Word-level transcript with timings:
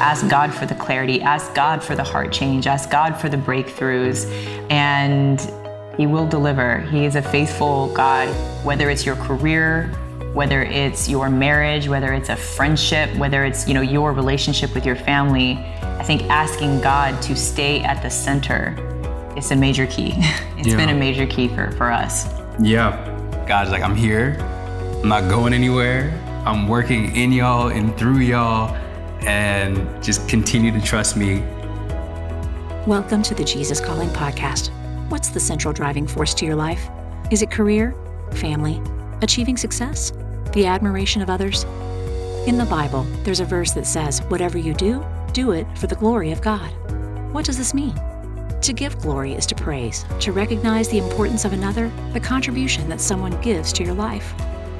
ask 0.00 0.28
God 0.28 0.52
for 0.54 0.66
the 0.66 0.74
clarity, 0.74 1.20
ask 1.22 1.54
God 1.54 1.82
for 1.82 1.94
the 1.94 2.04
heart 2.04 2.32
change, 2.32 2.66
ask 2.66 2.90
God 2.90 3.16
for 3.20 3.28
the 3.28 3.36
breakthroughs, 3.36 4.26
and 4.70 5.40
He 5.96 6.06
will 6.06 6.26
deliver. 6.26 6.78
He 6.80 7.04
is 7.04 7.16
a 7.16 7.22
faithful 7.22 7.92
God, 7.94 8.28
whether 8.64 8.90
it's 8.90 9.04
your 9.04 9.16
career, 9.16 9.88
whether 10.34 10.62
it's 10.62 11.08
your 11.08 11.28
marriage, 11.28 11.88
whether 11.88 12.12
it's 12.12 12.28
a 12.28 12.36
friendship, 12.36 13.14
whether 13.16 13.44
it's 13.44 13.66
you 13.66 13.74
know 13.74 13.80
your 13.80 14.12
relationship 14.12 14.74
with 14.74 14.86
your 14.86 14.96
family. 14.96 15.52
I 15.82 16.04
think 16.04 16.22
asking 16.24 16.80
God 16.80 17.20
to 17.22 17.34
stay 17.34 17.80
at 17.82 18.02
the 18.02 18.10
center 18.10 18.76
is 19.36 19.50
a 19.50 19.56
major 19.56 19.86
key. 19.86 20.14
It's 20.58 20.68
Yeah. 20.68 20.76
been 20.76 20.88
a 20.88 20.94
major 20.94 21.24
key 21.26 21.46
for, 21.48 21.70
for 21.72 21.90
us. 21.92 22.26
Yeah. 22.60 22.96
God's 23.46 23.70
like, 23.70 23.82
I'm 23.82 23.94
here. 23.94 24.36
I'm 25.02 25.08
not 25.08 25.28
going 25.30 25.54
anywhere. 25.54 26.12
I'm 26.44 26.66
working 26.66 27.14
in 27.14 27.30
y'all 27.30 27.68
and 27.68 27.96
through 27.96 28.18
y'all. 28.18 28.76
And 29.20 30.02
just 30.02 30.28
continue 30.28 30.70
to 30.72 30.80
trust 30.80 31.16
me. 31.16 31.40
Welcome 32.86 33.22
to 33.24 33.34
the 33.34 33.44
Jesus 33.44 33.80
Calling 33.80 34.08
Podcast. 34.10 34.70
What's 35.10 35.28
the 35.30 35.40
central 35.40 35.74
driving 35.74 36.06
force 36.06 36.32
to 36.34 36.46
your 36.46 36.54
life? 36.54 36.88
Is 37.30 37.42
it 37.42 37.50
career, 37.50 37.94
family, 38.32 38.80
achieving 39.20 39.56
success, 39.56 40.12
the 40.52 40.66
admiration 40.66 41.20
of 41.20 41.30
others? 41.30 41.64
In 42.46 42.56
the 42.56 42.66
Bible, 42.70 43.02
there's 43.24 43.40
a 43.40 43.44
verse 43.44 43.72
that 43.72 43.86
says, 43.86 44.20
Whatever 44.28 44.56
you 44.56 44.72
do, 44.72 45.04
do 45.32 45.50
it 45.52 45.66
for 45.76 45.86
the 45.86 45.96
glory 45.96 46.30
of 46.30 46.40
God. 46.40 46.70
What 47.32 47.44
does 47.44 47.58
this 47.58 47.74
mean? 47.74 47.94
To 48.62 48.72
give 48.72 48.98
glory 49.00 49.34
is 49.34 49.46
to 49.46 49.54
praise, 49.54 50.04
to 50.20 50.32
recognize 50.32 50.88
the 50.88 50.98
importance 50.98 51.44
of 51.44 51.52
another, 51.52 51.90
the 52.12 52.20
contribution 52.20 52.88
that 52.88 53.00
someone 53.00 53.38
gives 53.40 53.72
to 53.74 53.84
your 53.84 53.94
life. 53.94 54.32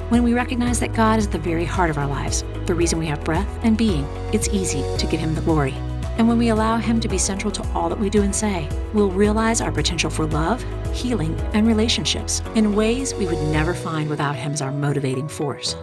When 0.09 0.23
we 0.23 0.33
recognize 0.33 0.79
that 0.79 0.93
God 0.93 1.19
is 1.19 1.27
at 1.27 1.31
the 1.31 1.37
very 1.37 1.65
heart 1.65 1.91
of 1.91 1.99
our 1.99 2.07
lives, 2.07 2.43
the 2.65 2.73
reason 2.73 2.97
we 2.97 3.05
have 3.05 3.23
breath 3.23 3.47
and 3.61 3.77
being, 3.77 4.05
it's 4.33 4.47
easy 4.47 4.81
to 4.97 5.05
give 5.05 5.19
Him 5.19 5.35
the 5.35 5.41
glory. 5.41 5.73
And 6.17 6.27
when 6.27 6.39
we 6.39 6.49
allow 6.49 6.77
Him 6.77 6.99
to 7.01 7.07
be 7.07 7.19
central 7.19 7.51
to 7.51 7.63
all 7.73 7.89
that 7.89 7.99
we 7.99 8.09
do 8.09 8.23
and 8.23 8.35
say, 8.35 8.67
we'll 8.91 9.11
realize 9.11 9.61
our 9.61 9.71
potential 9.71 10.09
for 10.09 10.25
love, 10.25 10.65
healing, 10.91 11.39
and 11.53 11.67
relationships 11.67 12.41
in 12.55 12.75
ways 12.75 13.13
we 13.13 13.27
would 13.27 13.37
never 13.51 13.75
find 13.75 14.09
without 14.09 14.35
Him 14.35 14.53
as 14.53 14.63
our 14.63 14.71
motivating 14.71 15.27
force. 15.27 15.75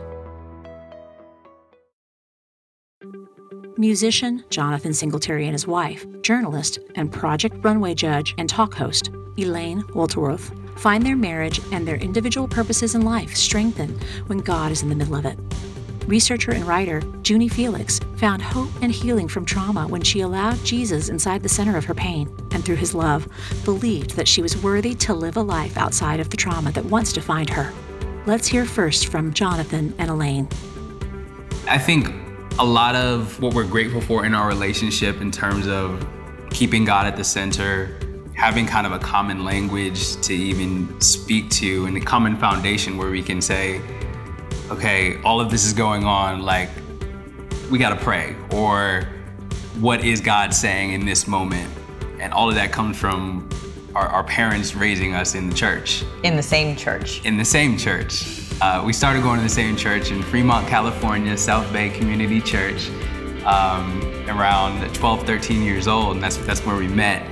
Musician 3.78 4.42
Jonathan 4.50 4.92
Singletary 4.92 5.44
and 5.44 5.52
his 5.52 5.68
wife, 5.68 6.04
journalist 6.22 6.80
and 6.96 7.12
Project 7.12 7.62
Runway 7.62 7.94
judge 7.94 8.34
and 8.38 8.48
talk 8.48 8.74
host 8.74 9.10
Elaine 9.36 9.82
Welteroth 9.94 10.65
find 10.76 11.04
their 11.04 11.16
marriage 11.16 11.60
and 11.72 11.86
their 11.86 11.96
individual 11.96 12.48
purposes 12.48 12.94
in 12.94 13.02
life 13.02 13.34
strengthened 13.34 14.02
when 14.26 14.38
God 14.38 14.72
is 14.72 14.82
in 14.82 14.88
the 14.88 14.94
middle 14.94 15.16
of 15.16 15.24
it. 15.24 15.38
Researcher 16.06 16.52
and 16.52 16.64
writer 16.64 17.00
Juni 17.22 17.50
Felix 17.50 17.98
found 18.16 18.40
hope 18.40 18.70
and 18.80 18.92
healing 18.92 19.26
from 19.26 19.44
trauma 19.44 19.88
when 19.88 20.02
she 20.02 20.20
allowed 20.20 20.62
Jesus 20.64 21.08
inside 21.08 21.42
the 21.42 21.48
center 21.48 21.76
of 21.76 21.84
her 21.84 21.94
pain, 21.94 22.28
and 22.52 22.64
through 22.64 22.76
his 22.76 22.94
love, 22.94 23.26
believed 23.64 24.10
that 24.10 24.28
she 24.28 24.40
was 24.40 24.56
worthy 24.62 24.94
to 24.94 25.12
live 25.12 25.36
a 25.36 25.42
life 25.42 25.76
outside 25.76 26.20
of 26.20 26.30
the 26.30 26.36
trauma 26.36 26.70
that 26.72 26.84
once 26.84 27.12
defined 27.12 27.50
her. 27.50 27.72
Let's 28.24 28.46
hear 28.46 28.64
first 28.64 29.08
from 29.08 29.32
Jonathan 29.32 29.94
and 29.98 30.08
Elaine. 30.08 30.48
I 31.68 31.78
think 31.78 32.14
a 32.60 32.64
lot 32.64 32.94
of 32.94 33.40
what 33.40 33.54
we're 33.54 33.66
grateful 33.66 34.00
for 34.00 34.24
in 34.24 34.32
our 34.32 34.46
relationship 34.46 35.20
in 35.20 35.32
terms 35.32 35.66
of 35.66 36.06
keeping 36.50 36.84
God 36.84 37.06
at 37.06 37.16
the 37.16 37.24
center, 37.24 37.98
having 38.36 38.66
kind 38.66 38.86
of 38.86 38.92
a 38.92 38.98
common 38.98 39.44
language 39.44 40.20
to 40.20 40.34
even 40.34 41.00
speak 41.00 41.48
to 41.48 41.86
and 41.86 41.96
a 41.96 42.00
common 42.00 42.36
foundation 42.36 42.98
where 42.98 43.10
we 43.10 43.22
can 43.22 43.40
say, 43.40 43.80
okay, 44.70 45.20
all 45.22 45.40
of 45.40 45.50
this 45.50 45.64
is 45.64 45.72
going 45.72 46.04
on, 46.04 46.42
like, 46.42 46.68
we 47.70 47.78
gotta 47.78 47.96
pray, 47.96 48.36
or 48.52 49.08
what 49.80 50.04
is 50.04 50.20
God 50.20 50.52
saying 50.54 50.92
in 50.92 51.06
this 51.06 51.26
moment? 51.26 51.70
And 52.20 52.32
all 52.32 52.48
of 52.48 52.54
that 52.56 52.72
comes 52.72 52.96
from 52.98 53.48
our, 53.94 54.06
our 54.06 54.24
parents 54.24 54.74
raising 54.74 55.14
us 55.14 55.34
in 55.34 55.48
the 55.48 55.54
church 55.54 56.04
In 56.22 56.36
the 56.36 56.42
same 56.42 56.76
church. 56.76 57.24
in 57.24 57.36
the 57.38 57.44
same 57.44 57.78
church. 57.78 58.42
Uh, 58.60 58.82
we 58.84 58.92
started 58.92 59.22
going 59.22 59.38
to 59.38 59.42
the 59.42 59.48
same 59.48 59.76
church 59.76 60.10
in 60.10 60.22
Fremont, 60.22 60.66
California, 60.68 61.36
South 61.36 61.70
Bay 61.72 61.88
Community 61.90 62.40
Church, 62.40 62.88
um, 63.44 64.00
around 64.28 64.94
12, 64.94 65.26
13 65.26 65.62
years 65.62 65.88
old, 65.88 66.16
and 66.16 66.22
that's 66.22 66.36
that's 66.38 66.64
where 66.64 66.76
we 66.76 66.88
met. 66.88 67.26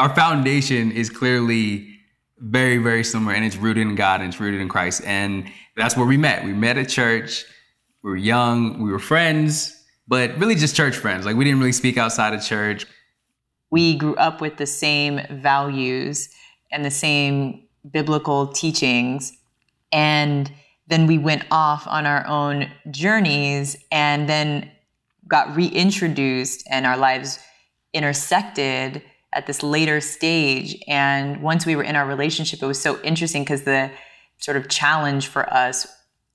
Our 0.00 0.08
foundation 0.14 0.92
is 0.92 1.10
clearly 1.10 1.88
very, 2.38 2.78
very 2.78 3.04
similar, 3.04 3.34
and 3.34 3.44
it's 3.44 3.56
rooted 3.56 3.86
in 3.86 3.94
God 3.96 4.22
and 4.22 4.30
it's 4.32 4.40
rooted 4.40 4.60
in 4.60 4.68
Christ, 4.68 5.02
and 5.04 5.46
that's 5.76 5.94
where 5.94 6.06
we 6.06 6.16
met. 6.16 6.42
We 6.42 6.54
met 6.54 6.78
at 6.78 6.88
church. 6.88 7.44
We 8.02 8.10
were 8.10 8.16
young. 8.16 8.82
We 8.82 8.90
were 8.90 8.98
friends, 8.98 9.84
but 10.08 10.38
really 10.38 10.54
just 10.54 10.74
church 10.74 10.96
friends. 10.96 11.26
Like 11.26 11.36
we 11.36 11.44
didn't 11.44 11.60
really 11.60 11.72
speak 11.72 11.98
outside 11.98 12.32
of 12.32 12.42
church. 12.42 12.86
we 13.70 13.94
grew 13.96 14.14
up 14.16 14.40
with 14.40 14.56
the 14.56 14.66
same 14.66 15.20
values 15.30 16.28
and 16.72 16.84
the 16.84 16.90
same 16.90 17.68
biblical 17.90 18.48
teachings 18.48 19.32
and 19.92 20.52
then 20.86 21.06
we 21.06 21.18
went 21.18 21.44
off 21.50 21.86
on 21.86 22.06
our 22.06 22.26
own 22.26 22.68
journeys 22.90 23.76
and 23.92 24.28
then 24.28 24.70
got 25.28 25.54
reintroduced 25.54 26.66
and 26.70 26.86
our 26.86 26.96
lives 26.96 27.38
intersected 27.92 29.02
at 29.32 29.46
this 29.46 29.62
later 29.62 30.00
stage 30.00 30.82
and 30.88 31.42
once 31.42 31.64
we 31.64 31.76
were 31.76 31.82
in 31.82 31.96
our 31.96 32.06
relationship 32.06 32.62
it 32.62 32.66
was 32.66 32.80
so 32.80 33.00
interesting 33.02 33.42
because 33.42 33.62
the 33.62 33.90
sort 34.38 34.56
of 34.56 34.68
challenge 34.68 35.28
for 35.28 35.52
us 35.52 35.86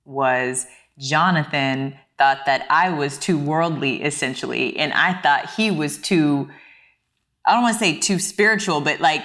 was 0.05 0.65
Jonathan 0.97 1.97
thought 2.17 2.45
that 2.45 2.65
I 2.69 2.91
was 2.91 3.17
too 3.17 3.37
worldly 3.37 4.01
essentially 4.03 4.77
and 4.77 4.93
I 4.93 5.13
thought 5.13 5.49
he 5.51 5.71
was 5.71 5.97
too 5.97 6.49
I 7.45 7.53
don't 7.53 7.61
want 7.61 7.75
to 7.75 7.79
say 7.79 7.99
too 7.99 8.17
spiritual, 8.17 8.81
but 8.81 8.99
like 8.99 9.23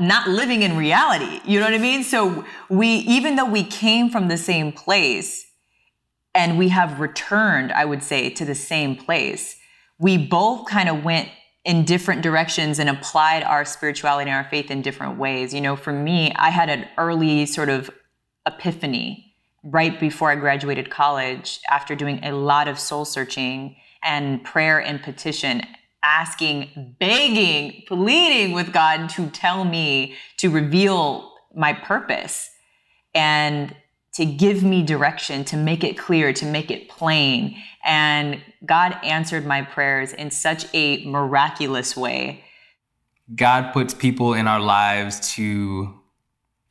not 0.00 0.28
living 0.28 0.62
in 0.62 0.76
reality. 0.76 1.40
You 1.44 1.60
know 1.60 1.66
what 1.66 1.74
I 1.74 1.78
mean? 1.78 2.02
So 2.02 2.44
we, 2.68 2.88
even 2.88 3.36
though 3.36 3.48
we 3.48 3.62
came 3.62 4.10
from 4.10 4.28
the 4.28 4.36
same 4.36 4.72
place 4.72 5.46
and 6.34 6.58
we 6.58 6.70
have 6.70 6.98
returned, 6.98 7.70
I 7.72 7.84
would 7.84 8.02
say, 8.02 8.30
to 8.30 8.44
the 8.44 8.54
same 8.54 8.96
place, 8.96 9.56
we 9.98 10.18
both 10.18 10.68
kind 10.68 10.88
of 10.88 11.04
went 11.04 11.28
in 11.64 11.84
different 11.84 12.22
directions 12.22 12.78
and 12.78 12.88
applied 12.90 13.42
our 13.44 13.64
spirituality 13.64 14.30
and 14.30 14.36
our 14.36 14.50
faith 14.50 14.70
in 14.70 14.82
different 14.82 15.18
ways. 15.18 15.54
You 15.54 15.60
know, 15.60 15.76
for 15.76 15.92
me, 15.92 16.32
I 16.34 16.50
had 16.50 16.68
an 16.68 16.86
early 16.98 17.46
sort 17.46 17.68
of 17.68 17.90
epiphany 18.46 19.34
right 19.62 19.98
before 20.00 20.30
I 20.30 20.34
graduated 20.34 20.90
college 20.90 21.60
after 21.70 21.94
doing 21.94 22.24
a 22.24 22.32
lot 22.32 22.66
of 22.66 22.78
soul 22.78 23.04
searching 23.04 23.76
and 24.02 24.42
prayer 24.42 24.80
and 24.80 25.00
petition 25.00 25.62
asking, 26.02 26.96
begging, 26.98 27.84
pleading 27.86 28.54
with 28.54 28.72
God 28.72 29.08
to 29.10 29.28
tell 29.30 29.64
me, 29.64 30.16
to 30.38 30.50
reveal 30.50 31.32
my 31.54 31.72
purpose 31.72 32.50
and 33.14 33.74
to 34.14 34.26
give 34.26 34.62
me 34.62 34.82
direction, 34.82 35.44
to 35.44 35.56
make 35.56 35.82
it 35.82 35.96
clear, 35.96 36.32
to 36.34 36.44
make 36.44 36.70
it 36.70 36.88
plain. 36.88 37.56
And 37.84 38.40
God 38.64 38.96
answered 39.02 39.46
my 39.46 39.62
prayers 39.62 40.12
in 40.12 40.30
such 40.30 40.66
a 40.74 41.04
miraculous 41.06 41.96
way. 41.96 42.44
God 43.34 43.72
puts 43.72 43.94
people 43.94 44.34
in 44.34 44.46
our 44.46 44.60
lives 44.60 45.34
to 45.34 45.94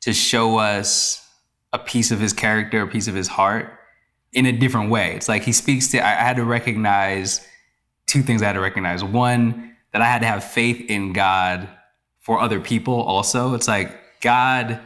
to 0.02 0.12
show 0.12 0.58
us 0.58 1.28
a 1.72 1.78
piece 1.78 2.10
of 2.10 2.18
his 2.18 2.32
character, 2.32 2.82
a 2.82 2.88
piece 2.88 3.06
of 3.06 3.14
his 3.14 3.28
heart 3.28 3.78
in 4.32 4.46
a 4.46 4.52
different 4.52 4.90
way. 4.90 5.14
It's 5.14 5.28
like 5.28 5.42
he 5.42 5.52
speaks 5.52 5.88
to 5.88 6.04
I 6.04 6.10
had 6.10 6.36
to 6.36 6.44
recognize 6.44 7.46
two 8.06 8.22
things 8.22 8.42
I 8.42 8.46
had 8.46 8.54
to 8.54 8.60
recognize. 8.60 9.02
One, 9.02 9.76
that 9.92 10.02
I 10.02 10.06
had 10.06 10.20
to 10.20 10.26
have 10.26 10.42
faith 10.44 10.90
in 10.90 11.12
God 11.12 11.68
for 12.20 12.40
other 12.40 12.60
people 12.60 12.94
also. 12.94 13.54
It's 13.54 13.68
like 13.68 14.20
God 14.20 14.80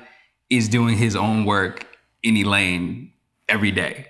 is 0.51 0.69
doing 0.69 0.97
his 0.97 1.17
own 1.17 1.45
work 1.45 1.87
in 2.27 2.37
Elaine 2.37 3.13
every 3.49 3.71
day. 3.71 4.07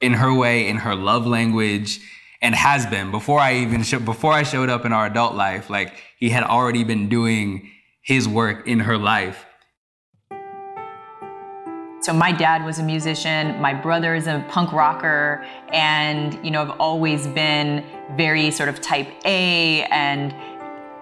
In 0.00 0.14
her 0.14 0.32
way, 0.32 0.66
in 0.66 0.78
her 0.78 0.94
love 0.94 1.26
language, 1.26 2.00
and 2.40 2.54
has 2.54 2.86
been 2.86 3.10
before 3.10 3.38
I 3.38 3.56
even 3.56 3.82
sho- 3.82 4.00
before 4.00 4.32
I 4.32 4.44
showed 4.44 4.70
up 4.70 4.86
in 4.86 4.94
our 4.94 5.04
adult 5.04 5.34
life. 5.34 5.68
Like 5.68 5.92
he 6.18 6.30
had 6.30 6.42
already 6.42 6.84
been 6.84 7.10
doing 7.10 7.70
his 8.00 8.26
work 8.26 8.66
in 8.66 8.80
her 8.80 8.96
life. 8.96 9.44
So 12.00 12.14
my 12.14 12.32
dad 12.32 12.64
was 12.64 12.78
a 12.78 12.82
musician, 12.82 13.60
my 13.60 13.74
brother 13.74 14.14
is 14.14 14.26
a 14.26 14.42
punk 14.48 14.72
rocker, 14.72 15.44
and 15.70 16.42
you 16.42 16.50
know, 16.50 16.62
I've 16.62 16.80
always 16.80 17.26
been 17.26 17.84
very 18.16 18.50
sort 18.50 18.70
of 18.70 18.80
type 18.80 19.08
A 19.26 19.84
and 19.90 20.34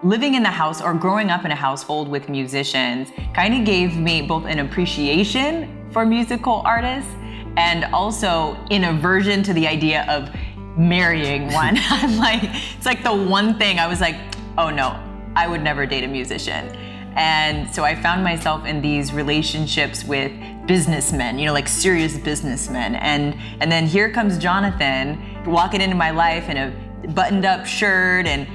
living 0.03 0.35
in 0.35 0.43
the 0.43 0.51
house 0.51 0.83
or 0.83 0.93
growing 0.93 1.31
up 1.31 1.45
in 1.45 1.53
a 1.53 1.57
household 1.57 2.09
with 2.09 2.29
musicians 2.29 3.13
kind 3.33 3.55
of 3.55 3.65
gave 3.65 3.97
me 3.97 4.23
both 4.23 4.45
an 4.45 4.59
appreciation 4.59 5.78
for 5.93 6.05
musical 6.05 6.63
artists 6.65 7.11
and 7.57 7.85
also 7.87 8.57
in 8.71 8.85
aversion 8.85 9.43
to 9.43 9.53
the 9.53 9.67
idea 9.67 10.05
of 10.09 10.31
marrying 10.77 11.53
one. 11.53 11.77
I'm 11.91 12.17
like, 12.17 12.43
it's 12.45 12.87
like 12.87 13.03
the 13.03 13.15
one 13.15 13.59
thing 13.59 13.79
I 13.79 13.87
was 13.87 14.01
like, 14.01 14.17
oh 14.57 14.71
no, 14.71 15.03
I 15.35 15.47
would 15.47 15.63
never 15.63 15.87
date 15.87 16.05
a 16.05 16.09
musician. 16.09 16.75
And 17.17 17.69
so 17.75 17.83
I 17.83 18.01
found 18.01 18.23
myself 18.23 18.65
in 18.65 18.81
these 18.81 19.13
relationships 19.13 20.05
with 20.05 20.31
businessmen, 20.69 21.39
you 21.39 21.47
know, 21.47 21.53
like 21.53 21.67
serious 21.67 22.17
businessmen. 22.17 22.95
And 22.95 23.35
and 23.61 23.73
then 23.73 23.87
here 23.87 24.13
comes 24.13 24.39
Jonathan 24.39 25.19
walking 25.45 25.81
into 25.81 25.97
my 25.97 26.11
life 26.11 26.49
in 26.49 26.57
a 26.57 27.09
buttoned 27.09 27.45
up 27.45 27.67
shirt 27.67 28.27
and 28.27 28.47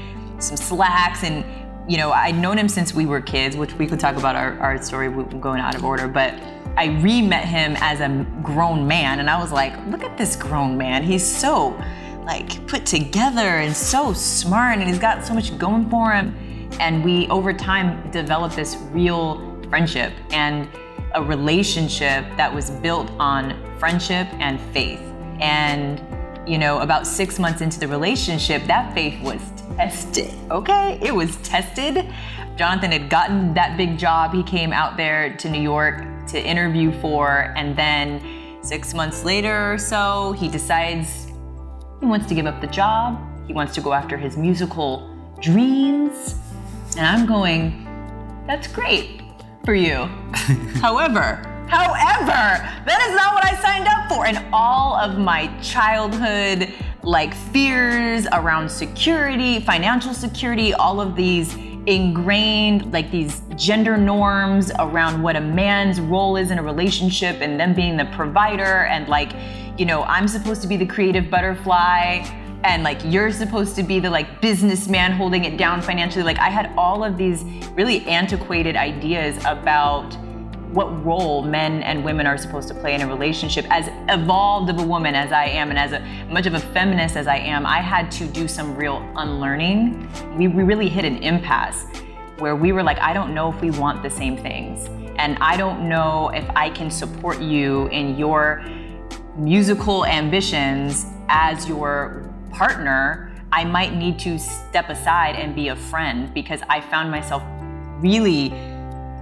some 0.42 0.56
slacks 0.56 1.24
and 1.24 1.44
you 1.90 1.98
know, 1.98 2.14
I'd 2.14 2.38
known 2.38 2.58
him 2.58 2.70
since 2.70 2.94
we 2.94 3.06
were 3.06 3.20
kids, 3.20 3.58
which 3.58 3.74
we 3.74 3.86
could 3.86 4.00
talk 4.00 4.16
about 4.16 4.38
our, 4.38 4.58
our 4.60 4.82
story 4.82 5.10
going 5.10 5.60
out 5.60 5.76
of 5.76 5.84
order, 5.84 6.08
but 6.08 6.34
I 6.76 6.86
re-met 7.02 7.46
him 7.46 7.76
as 7.80 8.00
a 8.00 8.26
grown 8.42 8.88
man 8.88 9.20
and 9.20 9.30
I 9.30 9.40
was 9.40 9.52
like, 9.52 9.74
look 9.88 10.04
at 10.04 10.18
this 10.18 10.36
grown 10.36 10.76
man. 10.78 11.04
He's 11.04 11.26
so 11.26 11.80
like 12.26 12.66
put 12.68 12.86
together 12.86 13.42
and 13.42 13.76
so 13.76 14.14
smart 14.14 14.80
and 14.80 14.88
he's 14.88 14.98
got 14.98 15.24
so 15.24 15.34
much 15.34 15.56
going 15.58 15.90
for 15.90 16.12
him. 16.12 16.36
And 16.80 17.04
we 17.04 17.28
over 17.28 17.54
time 17.54 18.10
developed 18.10 18.56
this 18.56 18.78
real 18.92 19.62
friendship 19.70 20.14
and 20.32 20.68
a 21.14 21.22
relationship 21.22 22.26
that 22.38 22.52
was 22.54 22.72
built 22.72 23.12
on 23.20 23.56
friendship 23.78 24.28
and 24.40 24.60
faith. 24.74 25.02
And 25.40 26.02
you 26.48 26.58
know, 26.58 26.80
about 26.80 27.06
six 27.06 27.38
months 27.38 27.62
into 27.62 27.80
the 27.80 27.88
relationship, 27.88 28.66
that 28.66 28.94
faith 28.94 29.22
was 29.22 29.42
tested. 29.76 30.34
Okay, 30.50 31.00
it 31.02 31.14
was 31.14 31.36
tested. 31.38 32.12
Jonathan 32.56 32.92
had 32.92 33.10
gotten 33.10 33.54
that 33.54 33.78
big 33.78 33.98
job. 33.98 34.34
He 34.34 34.44
came 34.44 34.74
out 34.74 34.98
there 34.98 35.38
to 35.38 35.50
New 35.50 35.62
York 35.62 36.06
to 36.28 36.42
interview 36.42 36.92
for, 37.02 37.54
and 37.56 37.76
then 37.76 38.58
six 38.62 38.94
months 38.94 39.24
later 39.24 39.74
or 39.74 39.78
so, 39.78 40.34
he 40.34 40.48
decides 40.48 41.28
he 42.00 42.06
wants 42.06 42.28
to 42.28 42.36
give 42.36 42.46
up 42.46 42.60
the 42.60 42.68
job. 42.68 43.20
He 43.48 43.54
wants 43.54 43.74
to 43.76 43.82
go 43.82 43.94
after 43.94 44.18
his 44.18 44.38
musical 44.38 45.10
dreams. 45.42 46.36
And 46.98 47.06
I'm 47.06 47.26
going, 47.26 47.86
that's 48.48 48.68
great 48.68 49.22
for 49.66 49.74
you. 49.74 49.96
However, 50.82 51.50
however, 51.68 52.26
that 52.86 53.06
is 53.08 53.16
not 53.16 53.34
what 53.34 53.46
I 53.46 53.56
signed 53.62 53.88
up 53.88 54.10
for. 54.10 54.26
And 54.26 54.46
all 54.54 54.96
of 54.96 55.18
my 55.18 55.48
childhood, 55.62 56.74
like 57.04 57.34
fears 57.34 58.28
around 58.34 58.70
security, 58.70 59.60
financial 59.60 60.14
security, 60.14 60.74
all 60.74 61.00
of 61.00 61.16
these 61.16 61.56
ingrained 61.86 62.92
like 62.94 63.12
these 63.12 63.42
gender 63.56 63.98
norms 63.98 64.72
around 64.80 65.22
what 65.22 65.36
a 65.36 65.42
man's 65.42 66.00
role 66.00 66.38
is 66.38 66.50
in 66.50 66.58
a 66.58 66.64
relationship 66.64 67.42
and 67.42 67.60
them 67.60 67.74
being 67.74 67.98
the 67.98 68.06
provider 68.06 68.86
and 68.86 69.10
like 69.10 69.34
you 69.78 69.86
know 69.86 70.04
i'm 70.04 70.28
supposed 70.28 70.62
to 70.62 70.68
be 70.68 70.78
the 70.78 70.86
creative 70.86 71.30
butterfly 71.30 72.24
and 72.64 72.84
like 72.84 73.00
you're 73.04 73.32
supposed 73.32 73.76
to 73.76 73.84
be 73.84 74.00
the 74.00 74.10
like 74.10 74.42
businessman 74.42 75.12
holding 75.12 75.44
it 75.44 75.58
down 75.58 75.82
financially. 75.82 76.24
Like 76.24 76.40
i 76.40 76.50
had 76.50 76.72
all 76.78 77.04
of 77.04 77.18
these 77.18 77.44
really 77.74 78.06
antiquated 78.08 78.78
ideas 78.78 79.38
about 79.46 80.16
what 80.74 81.06
role 81.06 81.44
men 81.44 81.84
and 81.84 82.04
women 82.04 82.26
are 82.26 82.38
supposed 82.38 82.68
to 82.68 82.74
play 82.74 82.96
in 82.96 83.02
a 83.02 83.08
relationship. 83.08 83.66
As 83.70 83.90
evolved 84.10 84.70
of 84.70 84.80
a 84.80 84.84
woman 84.84 85.14
as 85.16 85.32
i 85.32 85.46
am 85.46 85.70
and 85.70 85.78
as 85.78 85.92
a, 85.94 86.00
much 86.32 86.46
of 86.46 86.56
a 86.56 86.60
feminist 86.60 87.16
as 87.16 87.28
i 87.28 87.38
am 87.38 87.66
i 87.66 87.80
had 87.80 88.12
to 88.12 88.26
do 88.28 88.48
some 88.48 88.76
real 88.76 88.98
unlearning. 89.16 90.10
We, 90.38 90.48
we 90.48 90.64
really 90.64 90.90
hit 90.90 91.06
an 91.06 91.18
impasse 91.18 91.86
where 92.40 92.56
we 92.56 92.72
were 92.72 92.84
like 92.84 92.98
i 93.00 93.14
don't 93.14 93.34
know 93.34 93.52
if 93.52 93.62
we 93.62 93.72
want 93.72 94.04
the 94.04 94.10
same 94.10 94.38
things. 94.38 94.90
And 95.18 95.38
i 95.40 95.56
don't 95.56 95.88
know 95.88 96.30
if 96.30 96.50
i 96.56 96.70
can 96.70 96.90
support 96.90 97.40
you 97.40 97.88
in 97.88 98.18
your 98.18 98.66
musical 99.36 100.06
ambitions 100.06 101.06
as 101.30 101.68
your 101.68 102.30
partner, 102.52 103.32
I 103.52 103.66
might 103.66 103.94
need 103.94 104.20
to 104.20 104.38
step 104.40 104.90
aside 104.90 105.36
and 105.36 105.56
be 105.56 105.70
a 105.70 105.76
friend 105.76 106.34
because 106.34 106.62
I 106.70 106.82
found 106.82 107.12
myself 107.12 107.44
really 108.00 108.50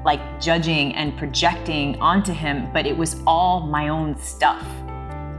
like 0.03 0.41
judging 0.41 0.95
and 0.95 1.17
projecting 1.17 1.99
onto 2.01 2.33
him, 2.33 2.71
but 2.73 2.85
it 2.85 2.97
was 2.97 3.21
all 3.27 3.67
my 3.67 3.89
own 3.89 4.17
stuff. 4.17 4.65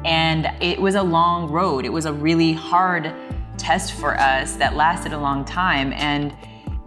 And 0.05 0.51
it 0.63 0.81
was 0.81 0.95
a 0.95 1.03
long 1.03 1.51
road. 1.51 1.85
It 1.85 1.93
was 1.93 2.07
a 2.07 2.13
really 2.13 2.53
hard 2.53 3.15
test 3.59 3.93
for 3.95 4.19
us 4.19 4.57
that 4.57 4.75
lasted 4.75 5.13
a 5.13 5.19
long 5.19 5.45
time. 5.45 5.93
And 5.93 6.35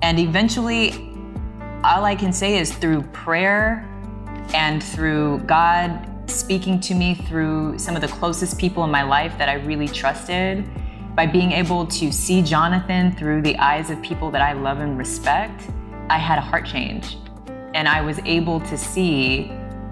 and 0.02 0.20
eventually 0.20 0.92
all 1.84 2.04
I 2.04 2.16
can 2.16 2.34
say 2.34 2.58
is 2.58 2.74
through 2.74 3.04
prayer 3.14 3.90
and 4.54 4.84
through 4.84 5.40
God 5.40 6.08
speaking 6.30 6.80
to 6.82 6.94
me 6.94 7.16
through 7.16 7.78
some 7.78 7.96
of 7.96 8.02
the 8.02 8.08
closest 8.08 8.58
people 8.58 8.84
in 8.84 8.92
my 8.92 9.04
life 9.04 9.38
that 9.38 9.50
I 9.50 9.54
really 9.54 9.88
trusted, 9.88 10.68
by 11.16 11.26
being 11.26 11.52
able 11.52 11.86
to 11.88 12.12
see 12.12 12.42
Jonathan 12.42 13.16
through 13.16 13.42
the 13.42 13.58
eyes 13.58 13.90
of 13.90 14.02
people 14.02 14.32
that 14.32 14.42
I 14.42 14.54
love 14.54 14.80
and 14.80 14.98
respect, 14.98 15.70
I 16.10 16.18
had 16.18 16.38
a 16.38 16.42
heart 16.42 16.66
change. 16.66 17.18
And 17.76 17.90
I 17.90 18.00
was 18.00 18.20
able 18.26 18.62
to 18.62 18.78
see 18.78 19.52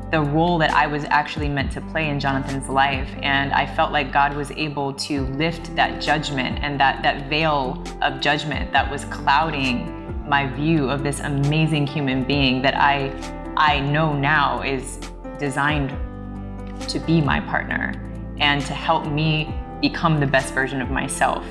the 0.10 0.22
role 0.22 0.58
that 0.60 0.72
I 0.72 0.88
was 0.88 1.04
actually 1.06 1.50
meant 1.50 1.70
to 1.74 1.82
play 1.82 2.08
in 2.08 2.18
Jonathan's 2.18 2.70
life. 2.70 3.14
And 3.22 3.52
I 3.52 3.66
felt 3.66 3.92
like 3.92 4.14
God 4.14 4.38
was 4.38 4.52
able 4.52 4.94
to 4.94 5.24
lift 5.26 5.76
that 5.76 6.02
judgment 6.02 6.60
and 6.62 6.80
that, 6.80 7.04
that 7.04 7.28
veil 7.30 7.84
of 8.02 8.22
judgment 8.22 8.72
that 8.72 8.90
was 8.90 9.04
clouding 9.06 10.30
my 10.30 10.48
view 10.48 10.90
of 10.90 11.04
this 11.04 11.20
amazing 11.20 11.86
human 11.86 12.24
being 12.24 12.62
that 12.62 12.76
I, 12.78 13.12
I 13.58 13.82
know 13.82 14.14
now 14.14 14.62
is 14.62 14.98
designed 15.38 15.90
to 16.88 17.00
be 17.00 17.20
my 17.20 17.42
partner 17.42 17.92
and 18.40 18.66
to 18.66 18.74
help 18.74 19.08
me 19.08 19.54
become 19.82 20.22
the 20.22 20.28
best 20.28 20.54
version 20.54 20.82
of 20.82 20.90
myself. 20.90 21.46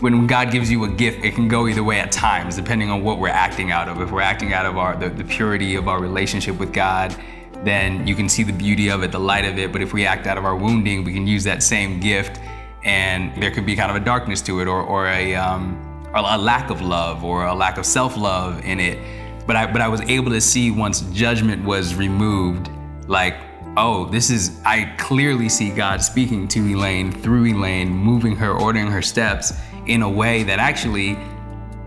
When 0.00 0.28
God 0.28 0.52
gives 0.52 0.70
you 0.70 0.84
a 0.84 0.88
gift, 0.88 1.24
it 1.24 1.34
can 1.34 1.48
go 1.48 1.66
either 1.66 1.82
way 1.82 1.98
at 1.98 2.12
times, 2.12 2.54
depending 2.54 2.88
on 2.88 3.02
what 3.02 3.18
we're 3.18 3.30
acting 3.30 3.72
out 3.72 3.88
of. 3.88 4.00
If 4.00 4.12
we're 4.12 4.20
acting 4.20 4.52
out 4.52 4.64
of 4.64 4.78
our 4.78 4.94
the, 4.94 5.08
the 5.08 5.24
purity 5.24 5.74
of 5.74 5.88
our 5.88 6.00
relationship 6.00 6.56
with 6.56 6.72
God, 6.72 7.16
then 7.64 8.06
you 8.06 8.14
can 8.14 8.28
see 8.28 8.44
the 8.44 8.52
beauty 8.52 8.90
of 8.90 9.02
it, 9.02 9.10
the 9.10 9.18
light 9.18 9.44
of 9.44 9.58
it. 9.58 9.72
But 9.72 9.82
if 9.82 9.92
we 9.92 10.06
act 10.06 10.28
out 10.28 10.38
of 10.38 10.44
our 10.44 10.54
wounding, 10.54 11.02
we 11.02 11.12
can 11.12 11.26
use 11.26 11.42
that 11.44 11.64
same 11.64 11.98
gift, 11.98 12.38
and 12.84 13.42
there 13.42 13.50
could 13.50 13.66
be 13.66 13.74
kind 13.74 13.90
of 13.90 14.00
a 14.00 14.04
darkness 14.04 14.40
to 14.42 14.60
it, 14.60 14.68
or, 14.68 14.82
or 14.82 15.08
a 15.08 15.34
um, 15.34 15.76
a 16.14 16.38
lack 16.38 16.70
of 16.70 16.80
love, 16.80 17.24
or 17.24 17.46
a 17.46 17.54
lack 17.54 17.76
of 17.76 17.84
self-love 17.84 18.64
in 18.64 18.78
it. 18.78 19.46
But 19.48 19.56
I 19.56 19.66
but 19.66 19.80
I 19.80 19.88
was 19.88 20.00
able 20.02 20.30
to 20.30 20.40
see 20.40 20.70
once 20.70 21.00
judgment 21.10 21.64
was 21.64 21.96
removed, 21.96 22.70
like 23.08 23.34
oh, 23.76 24.06
this 24.06 24.28
is, 24.28 24.60
I 24.64 24.92
clearly 24.98 25.48
see 25.48 25.70
God 25.70 26.02
speaking 26.02 26.48
to 26.48 26.58
Elaine 26.58 27.12
through 27.12 27.44
Elaine, 27.54 27.88
moving 27.88 28.34
her, 28.34 28.50
ordering 28.50 28.88
her 28.88 29.02
steps 29.02 29.52
in 29.88 30.02
a 30.02 30.08
way 30.08 30.42
that 30.44 30.58
actually 30.58 31.16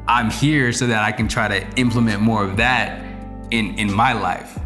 I'm 0.07 0.29
here 0.29 0.73
so 0.73 0.87
that 0.87 1.03
I 1.03 1.11
can 1.11 1.27
try 1.27 1.47
to 1.47 1.79
implement 1.79 2.21
more 2.21 2.43
of 2.43 2.57
that 2.57 3.05
in, 3.51 3.77
in 3.79 3.91
my 3.93 4.13
life 4.13 4.59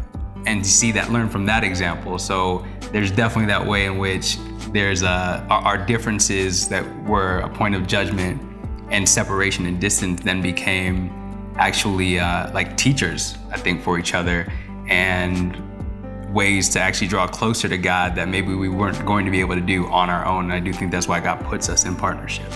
and 0.46 0.66
see 0.66 0.92
that, 0.92 1.12
learn 1.12 1.28
from 1.28 1.46
that 1.46 1.62
example. 1.62 2.18
So 2.18 2.66
there's 2.92 3.10
definitely 3.10 3.46
that 3.46 3.64
way 3.64 3.86
in 3.86 3.98
which 3.98 4.38
there's 4.72 5.02
a, 5.02 5.46
our 5.50 5.78
differences 5.78 6.68
that 6.68 6.84
were 7.04 7.38
a 7.40 7.48
point 7.48 7.74
of 7.74 7.86
judgment 7.86 8.42
and 8.90 9.08
separation 9.08 9.66
and 9.66 9.80
distance 9.80 10.20
then 10.22 10.40
became 10.40 11.52
actually 11.56 12.18
uh, 12.18 12.52
like 12.52 12.76
teachers, 12.76 13.36
I 13.50 13.58
think, 13.58 13.82
for 13.82 13.98
each 13.98 14.14
other. 14.14 14.50
And 14.88 15.62
ways 16.32 16.68
to 16.68 16.78
actually 16.78 17.08
draw 17.08 17.26
closer 17.26 17.66
to 17.66 17.78
God 17.78 18.14
that 18.16 18.28
maybe 18.28 18.54
we 18.54 18.68
weren't 18.68 19.04
going 19.06 19.24
to 19.24 19.30
be 19.30 19.40
able 19.40 19.54
to 19.54 19.60
do 19.60 19.86
on 19.86 20.10
our 20.10 20.26
own. 20.26 20.44
And 20.44 20.52
I 20.52 20.60
do 20.60 20.72
think 20.72 20.90
that's 20.92 21.08
why 21.08 21.18
God 21.18 21.42
puts 21.44 21.68
us 21.68 21.86
in 21.86 21.96
partnership. 21.96 22.52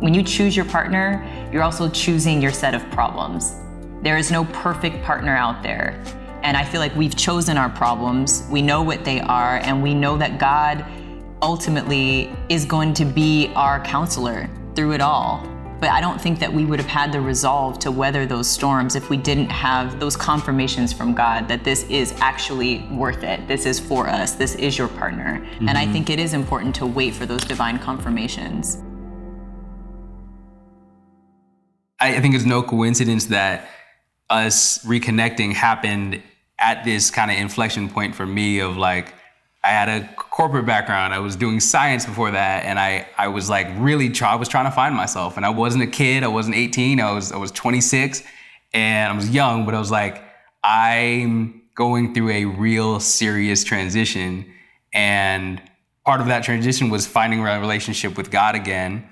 When 0.00 0.12
you 0.12 0.22
choose 0.22 0.56
your 0.56 0.64
partner, 0.66 1.24
you're 1.52 1.62
also 1.62 1.88
choosing 1.88 2.42
your 2.42 2.52
set 2.52 2.74
of 2.74 2.88
problems. 2.90 3.54
There 4.02 4.18
is 4.18 4.30
no 4.30 4.44
perfect 4.46 5.02
partner 5.04 5.36
out 5.36 5.62
there. 5.62 6.02
And 6.42 6.56
I 6.56 6.64
feel 6.64 6.80
like 6.80 6.94
we've 6.94 7.16
chosen 7.16 7.56
our 7.56 7.70
problems, 7.70 8.46
we 8.50 8.60
know 8.60 8.82
what 8.82 9.04
they 9.04 9.20
are, 9.20 9.58
and 9.58 9.82
we 9.82 9.94
know 9.94 10.18
that 10.18 10.38
God 10.38 10.84
ultimately 11.40 12.30
is 12.48 12.64
going 12.64 12.92
to 12.94 13.04
be 13.04 13.50
our 13.54 13.82
counselor 13.82 14.50
through 14.74 14.92
it 14.92 15.00
all. 15.00 15.48
But 15.80 15.90
I 15.90 16.00
don't 16.00 16.20
think 16.20 16.38
that 16.40 16.52
we 16.52 16.64
would 16.64 16.78
have 16.78 16.88
had 16.88 17.12
the 17.12 17.20
resolve 17.20 17.78
to 17.80 17.90
weather 17.90 18.26
those 18.26 18.48
storms 18.48 18.96
if 18.96 19.10
we 19.10 19.16
didn't 19.16 19.50
have 19.50 20.00
those 20.00 20.16
confirmations 20.16 20.92
from 20.92 21.14
God 21.14 21.46
that 21.48 21.62
this 21.62 21.84
is 21.84 22.14
actually 22.20 22.86
worth 22.90 23.22
it. 23.22 23.46
This 23.46 23.64
is 23.64 23.78
for 23.78 24.08
us. 24.08 24.34
This 24.34 24.54
is 24.56 24.76
your 24.76 24.88
partner. 24.88 25.40
Mm-hmm. 25.40 25.68
And 25.68 25.78
I 25.78 25.84
mm-hmm. 25.84 25.92
think 25.92 26.10
it 26.10 26.18
is 26.18 26.34
important 26.34 26.74
to 26.76 26.86
wait 26.86 27.14
for 27.14 27.26
those 27.26 27.44
divine 27.44 27.78
confirmations. 27.78 28.82
I 32.00 32.20
think 32.20 32.34
it's 32.34 32.44
no 32.44 32.62
coincidence 32.62 33.26
that 33.26 33.68
us 34.30 34.84
reconnecting 34.84 35.52
happened 35.52 36.22
at 36.58 36.84
this 36.84 37.10
kind 37.10 37.30
of 37.30 37.36
inflection 37.36 37.88
point 37.88 38.14
for 38.14 38.26
me 38.26 38.60
of 38.60 38.76
like, 38.76 39.14
I 39.64 39.68
had 39.68 39.88
a 39.88 40.06
corporate 40.16 40.66
background. 40.66 41.14
I 41.14 41.20
was 41.20 41.36
doing 41.36 41.58
science 41.58 42.04
before 42.04 42.30
that, 42.32 42.64
and 42.66 42.78
I, 42.78 43.08
I 43.16 43.28
was 43.28 43.48
like 43.48 43.66
really 43.76 44.10
try, 44.10 44.32
I 44.32 44.34
was 44.34 44.48
trying 44.48 44.66
to 44.66 44.70
find 44.70 44.94
myself. 44.94 45.38
And 45.38 45.46
I 45.46 45.50
wasn't 45.50 45.84
a 45.84 45.86
kid. 45.86 46.22
I 46.22 46.28
wasn't 46.28 46.56
18. 46.56 47.00
I 47.00 47.12
was 47.12 47.32
I 47.32 47.38
was 47.38 47.50
26, 47.50 48.22
and 48.74 49.12
I 49.12 49.16
was 49.16 49.30
young. 49.30 49.64
But 49.64 49.74
I 49.74 49.78
was 49.78 49.90
like, 49.90 50.22
I'm 50.62 51.62
going 51.74 52.12
through 52.12 52.30
a 52.30 52.44
real 52.44 53.00
serious 53.00 53.64
transition, 53.64 54.52
and 54.92 55.62
part 56.04 56.20
of 56.20 56.26
that 56.26 56.44
transition 56.44 56.90
was 56.90 57.06
finding 57.06 57.40
a 57.40 57.58
relationship 57.58 58.18
with 58.18 58.30
God 58.30 58.54
again, 58.54 59.08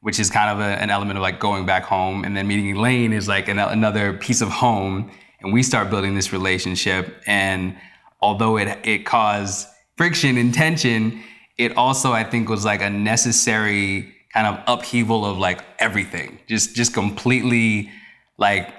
which 0.00 0.18
is 0.18 0.30
kind 0.30 0.50
of 0.50 0.60
a, 0.60 0.80
an 0.80 0.90
element 0.90 1.18
of 1.18 1.22
like 1.22 1.40
going 1.40 1.66
back 1.66 1.84
home. 1.84 2.24
And 2.24 2.36
then 2.36 2.46
meeting 2.46 2.76
Elaine 2.76 3.12
is 3.12 3.28
like 3.28 3.48
an, 3.48 3.58
another 3.58 4.12
piece 4.12 4.40
of 4.40 4.48
home, 4.48 5.10
and 5.40 5.52
we 5.52 5.62
start 5.62 5.90
building 5.90 6.14
this 6.14 6.32
relationship 6.32 7.22
and 7.26 7.76
although 8.20 8.56
it 8.56 8.78
it 8.84 9.06
caused 9.06 9.68
friction 9.96 10.36
and 10.36 10.52
tension, 10.52 11.22
it 11.56 11.76
also 11.76 12.12
I 12.12 12.24
think 12.24 12.48
was 12.48 12.64
like 12.64 12.82
a 12.82 12.90
necessary 12.90 14.14
kind 14.32 14.46
of 14.46 14.62
upheaval 14.66 15.24
of 15.24 15.38
like 15.38 15.60
everything. 15.78 16.38
Just 16.46 16.74
just 16.74 16.94
completely 16.94 17.90
like 18.38 18.72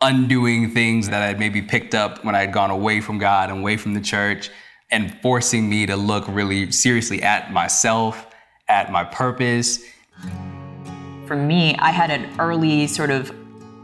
undoing 0.00 0.70
things 0.70 1.08
that 1.08 1.22
I'd 1.22 1.38
maybe 1.38 1.60
picked 1.60 1.94
up 1.94 2.24
when 2.24 2.34
I 2.34 2.40
had 2.40 2.52
gone 2.52 2.70
away 2.70 3.00
from 3.00 3.18
God 3.18 3.50
and 3.50 3.60
away 3.60 3.76
from 3.76 3.94
the 3.94 4.00
church 4.00 4.50
and 4.90 5.20
forcing 5.20 5.68
me 5.68 5.86
to 5.86 5.96
look 5.96 6.24
really 6.28 6.70
seriously 6.70 7.22
at 7.22 7.52
myself, 7.52 8.26
at 8.68 8.92
my 8.92 9.04
purpose. 9.04 9.80
For 11.28 11.36
me, 11.36 11.76
I 11.76 11.90
had 11.90 12.10
an 12.10 12.26
early 12.40 12.86
sort 12.86 13.10
of 13.10 13.30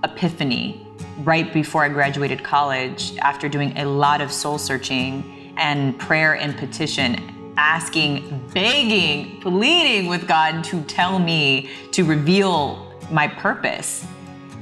epiphany 0.02 0.86
right 1.18 1.52
before 1.52 1.84
I 1.84 1.90
graduated 1.90 2.42
college 2.42 3.18
after 3.18 3.50
doing 3.50 3.76
a 3.76 3.84
lot 3.84 4.22
of 4.22 4.32
soul 4.32 4.56
searching 4.56 5.52
and 5.58 5.98
prayer 5.98 6.36
and 6.36 6.56
petition, 6.56 7.52
asking, 7.58 8.48
begging, 8.54 9.42
pleading 9.42 10.08
with 10.08 10.26
God 10.26 10.64
to 10.64 10.80
tell 10.84 11.18
me 11.18 11.68
to 11.92 12.02
reveal 12.04 12.90
my 13.10 13.28
purpose 13.28 14.06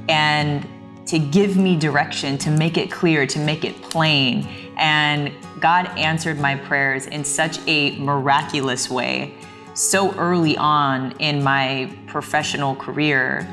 and 0.09 0.67
to 1.05 1.19
give 1.19 1.55
me 1.55 1.77
direction, 1.77 2.37
to 2.39 2.51
make 2.51 2.77
it 2.77 2.91
clear, 2.91 3.25
to 3.27 3.39
make 3.39 3.63
it 3.63 3.81
plain. 3.81 4.45
And 4.75 5.31
God 5.61 5.85
answered 5.97 6.37
my 6.37 6.57
prayers 6.57 7.05
in 7.05 7.23
such 7.23 7.59
a 7.65 7.97
miraculous 7.97 8.89
way 8.89 9.35
so 9.73 10.13
early 10.15 10.57
on 10.57 11.13
in 11.19 11.43
my 11.43 11.91
professional 12.07 12.75
career 12.75 13.47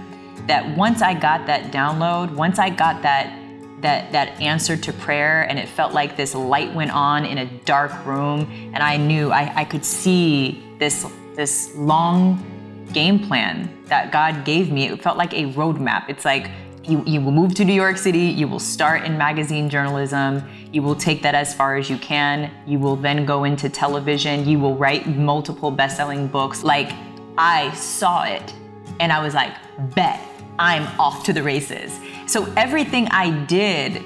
that 0.46 0.76
once 0.76 1.02
I 1.02 1.14
got 1.14 1.46
that 1.46 1.72
download, 1.72 2.34
once 2.34 2.58
I 2.58 2.70
got 2.70 3.02
that 3.02 3.36
that 3.80 4.12
that 4.12 4.38
answer 4.40 4.76
to 4.76 4.92
prayer 4.92 5.48
and 5.48 5.58
it 5.58 5.66
felt 5.66 5.94
like 5.94 6.14
this 6.16 6.34
light 6.34 6.72
went 6.74 6.90
on 6.90 7.24
in 7.24 7.38
a 7.38 7.46
dark 7.64 8.04
room 8.04 8.50
and 8.74 8.82
I 8.82 8.98
knew 8.98 9.30
I, 9.30 9.60
I 9.60 9.64
could 9.64 9.84
see 9.84 10.62
this 10.78 11.06
this 11.34 11.74
long 11.76 12.44
game 12.92 13.18
plan 13.18 13.70
that 13.86 14.12
God 14.12 14.44
gave 14.44 14.70
me. 14.70 14.88
It 14.88 15.02
felt 15.02 15.16
like 15.16 15.32
a 15.32 15.44
roadmap. 15.52 16.08
It's 16.08 16.24
like 16.24 16.50
you, 16.84 17.02
you 17.06 17.20
will 17.20 17.32
move 17.32 17.54
to 17.54 17.64
New 17.64 17.74
York 17.74 17.96
City, 17.96 18.20
you 18.20 18.48
will 18.48 18.58
start 18.58 19.04
in 19.04 19.16
magazine 19.16 19.68
journalism, 19.68 20.42
you 20.72 20.82
will 20.82 20.94
take 20.94 21.22
that 21.22 21.34
as 21.34 21.54
far 21.54 21.76
as 21.76 21.90
you 21.90 21.98
can, 21.98 22.50
you 22.66 22.78
will 22.78 22.96
then 22.96 23.24
go 23.24 23.44
into 23.44 23.68
television, 23.68 24.48
you 24.48 24.58
will 24.58 24.76
write 24.76 25.06
multiple 25.06 25.70
best 25.70 25.96
selling 25.96 26.28
books. 26.28 26.62
Like, 26.62 26.92
I 27.36 27.72
saw 27.72 28.24
it 28.24 28.54
and 29.00 29.12
I 29.12 29.22
was 29.22 29.34
like, 29.34 29.52
bet, 29.94 30.20
I'm 30.58 30.86
off 31.00 31.24
to 31.24 31.32
the 31.32 31.42
races. 31.42 31.98
So 32.26 32.52
everything 32.56 33.08
I 33.08 33.30
did 33.46 34.02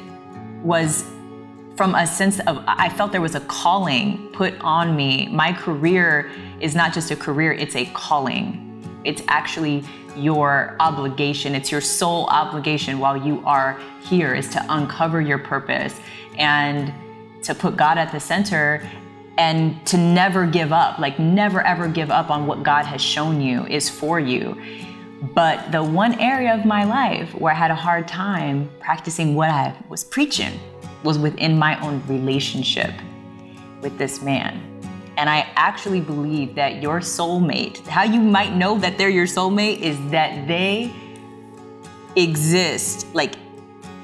was 0.62 1.04
from 1.76 1.94
a 1.96 2.06
sense 2.06 2.38
of 2.40 2.62
I 2.66 2.88
felt 2.88 3.10
there 3.10 3.20
was 3.20 3.34
a 3.34 3.40
calling 3.40 4.30
put 4.32 4.54
on 4.60 4.94
me. 4.94 5.26
My 5.26 5.52
career 5.52 6.30
is 6.60 6.74
not 6.74 6.94
just 6.94 7.10
a 7.10 7.16
career, 7.16 7.52
it's 7.52 7.74
a 7.74 7.86
calling. 7.86 8.60
It's 9.04 9.22
actually 9.28 9.84
your 10.16 10.76
obligation. 10.78 11.54
It's 11.54 11.72
your 11.72 11.80
sole 11.80 12.26
obligation 12.26 13.00
while 13.00 13.16
you 13.16 13.42
are 13.44 13.80
here 14.00 14.34
is 14.34 14.48
to 14.50 14.64
uncover 14.68 15.20
your 15.20 15.38
purpose 15.38 16.00
and 16.38 16.92
to 17.42 17.54
put 17.54 17.76
God 17.76 17.98
at 17.98 18.12
the 18.12 18.20
center 18.20 18.88
and 19.36 19.84
to 19.86 19.96
never 19.96 20.46
give 20.46 20.72
up. 20.72 20.98
Like, 20.98 21.18
never 21.18 21.60
ever 21.62 21.88
give 21.88 22.10
up 22.10 22.30
on 22.30 22.46
what 22.46 22.62
God 22.62 22.84
has 22.86 23.02
shown 23.02 23.40
you 23.40 23.66
is 23.66 23.90
for 23.90 24.20
you. 24.20 24.60
But 25.34 25.72
the 25.72 25.82
one 25.82 26.18
area 26.20 26.54
of 26.54 26.64
my 26.64 26.84
life 26.84 27.34
where 27.34 27.52
I 27.52 27.56
had 27.56 27.70
a 27.70 27.74
hard 27.74 28.06
time 28.06 28.70
practicing 28.78 29.34
what 29.34 29.48
I 29.48 29.74
was 29.88 30.04
preaching 30.04 30.58
was 31.02 31.18
within 31.18 31.58
my 31.58 31.80
own 31.80 32.02
relationship 32.06 32.92
with 33.80 33.96
this 33.98 34.22
man. 34.22 34.70
And 35.16 35.30
I 35.30 35.46
actually 35.54 36.00
believe 36.00 36.54
that 36.56 36.82
your 36.82 37.00
soulmate, 37.00 37.78
how 37.86 38.02
you 38.02 38.20
might 38.20 38.54
know 38.54 38.78
that 38.78 38.98
they're 38.98 39.10
your 39.10 39.26
soulmate 39.26 39.80
is 39.80 39.96
that 40.10 40.48
they 40.48 40.92
exist 42.16 43.06
like 43.14 43.34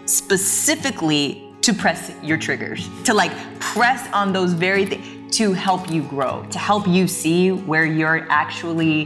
specifically 0.07 1.50
to 1.71 1.79
press 1.79 2.11
your 2.23 2.37
triggers, 2.37 2.89
to 3.05 3.15
like 3.15 3.33
press 3.61 4.13
on 4.13 4.33
those 4.33 4.53
very 4.53 4.85
things 4.85 5.37
to 5.37 5.53
help 5.53 5.89
you 5.89 6.03
grow, 6.03 6.45
to 6.51 6.59
help 6.59 6.89
you 6.89 7.07
see 7.07 7.53
where 7.53 7.85
you're 7.85 8.27
actually, 8.29 9.05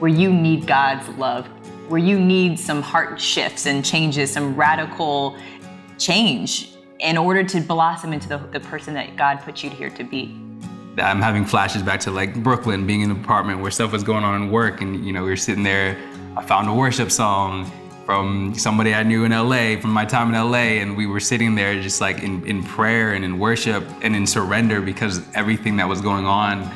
where 0.00 0.10
you 0.10 0.32
need 0.32 0.66
God's 0.66 1.08
love, 1.10 1.46
where 1.88 2.00
you 2.00 2.18
need 2.18 2.58
some 2.58 2.82
heart 2.82 3.20
shifts 3.20 3.66
and 3.66 3.84
changes, 3.84 4.32
some 4.32 4.56
radical 4.56 5.36
change 5.96 6.72
in 6.98 7.16
order 7.16 7.44
to 7.44 7.60
blossom 7.60 8.12
into 8.12 8.28
the, 8.28 8.38
the 8.38 8.58
person 8.58 8.92
that 8.94 9.14
God 9.14 9.40
put 9.40 9.62
you 9.62 9.70
here 9.70 9.90
to 9.90 10.02
be. 10.02 10.36
I'm 10.98 11.20
having 11.20 11.44
flashes 11.44 11.82
back 11.82 12.00
to 12.00 12.10
like 12.10 12.34
Brooklyn, 12.42 12.84
being 12.84 13.02
in 13.02 13.12
an 13.12 13.22
apartment 13.22 13.60
where 13.60 13.70
stuff 13.70 13.92
was 13.92 14.02
going 14.02 14.24
on 14.24 14.42
in 14.42 14.50
work, 14.50 14.80
and 14.80 15.04
you 15.06 15.12
know 15.12 15.22
we 15.22 15.30
were 15.30 15.36
sitting 15.36 15.62
there. 15.62 15.96
I 16.36 16.42
found 16.42 16.68
a 16.68 16.74
worship 16.74 17.12
song 17.12 17.70
from 18.04 18.54
somebody 18.54 18.94
I 18.94 19.02
knew 19.02 19.24
in 19.24 19.32
LA 19.32 19.80
from 19.80 19.90
my 19.90 20.04
time 20.04 20.34
in 20.34 20.50
LA, 20.50 20.80
and 20.82 20.96
we 20.96 21.06
were 21.06 21.20
sitting 21.20 21.54
there 21.54 21.80
just 21.80 22.00
like 22.00 22.22
in, 22.22 22.46
in 22.46 22.62
prayer 22.62 23.14
and 23.14 23.24
in 23.24 23.38
worship 23.38 23.84
and 24.02 24.14
in 24.14 24.26
surrender 24.26 24.80
because 24.80 25.22
everything 25.34 25.76
that 25.78 25.88
was 25.88 26.00
going 26.00 26.26
on 26.26 26.70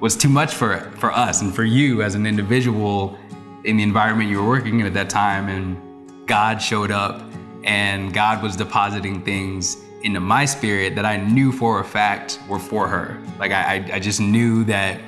was 0.00 0.16
too 0.16 0.28
much 0.28 0.54
for 0.54 0.90
for 0.96 1.12
us 1.12 1.42
and 1.42 1.54
for 1.54 1.64
you 1.64 2.02
as 2.02 2.14
an 2.14 2.26
individual 2.26 3.18
in 3.64 3.76
the 3.76 3.82
environment 3.82 4.28
you 4.30 4.42
were 4.42 4.48
working 4.48 4.80
in 4.80 4.86
at 4.86 4.94
that 4.94 5.10
time. 5.10 5.48
And 5.48 6.26
God 6.26 6.60
showed 6.60 6.90
up, 6.90 7.22
and 7.64 8.12
God 8.12 8.42
was 8.42 8.56
depositing 8.56 9.22
things 9.22 9.76
into 10.02 10.20
my 10.20 10.44
spirit 10.44 10.96
that 10.96 11.04
I 11.04 11.16
knew 11.16 11.52
for 11.52 11.80
a 11.80 11.84
fact 11.84 12.40
were 12.48 12.58
for 12.58 12.88
her. 12.88 13.22
Like 13.38 13.52
I, 13.52 13.90
I 13.92 14.00
just 14.00 14.20
knew 14.20 14.64
that 14.64 15.00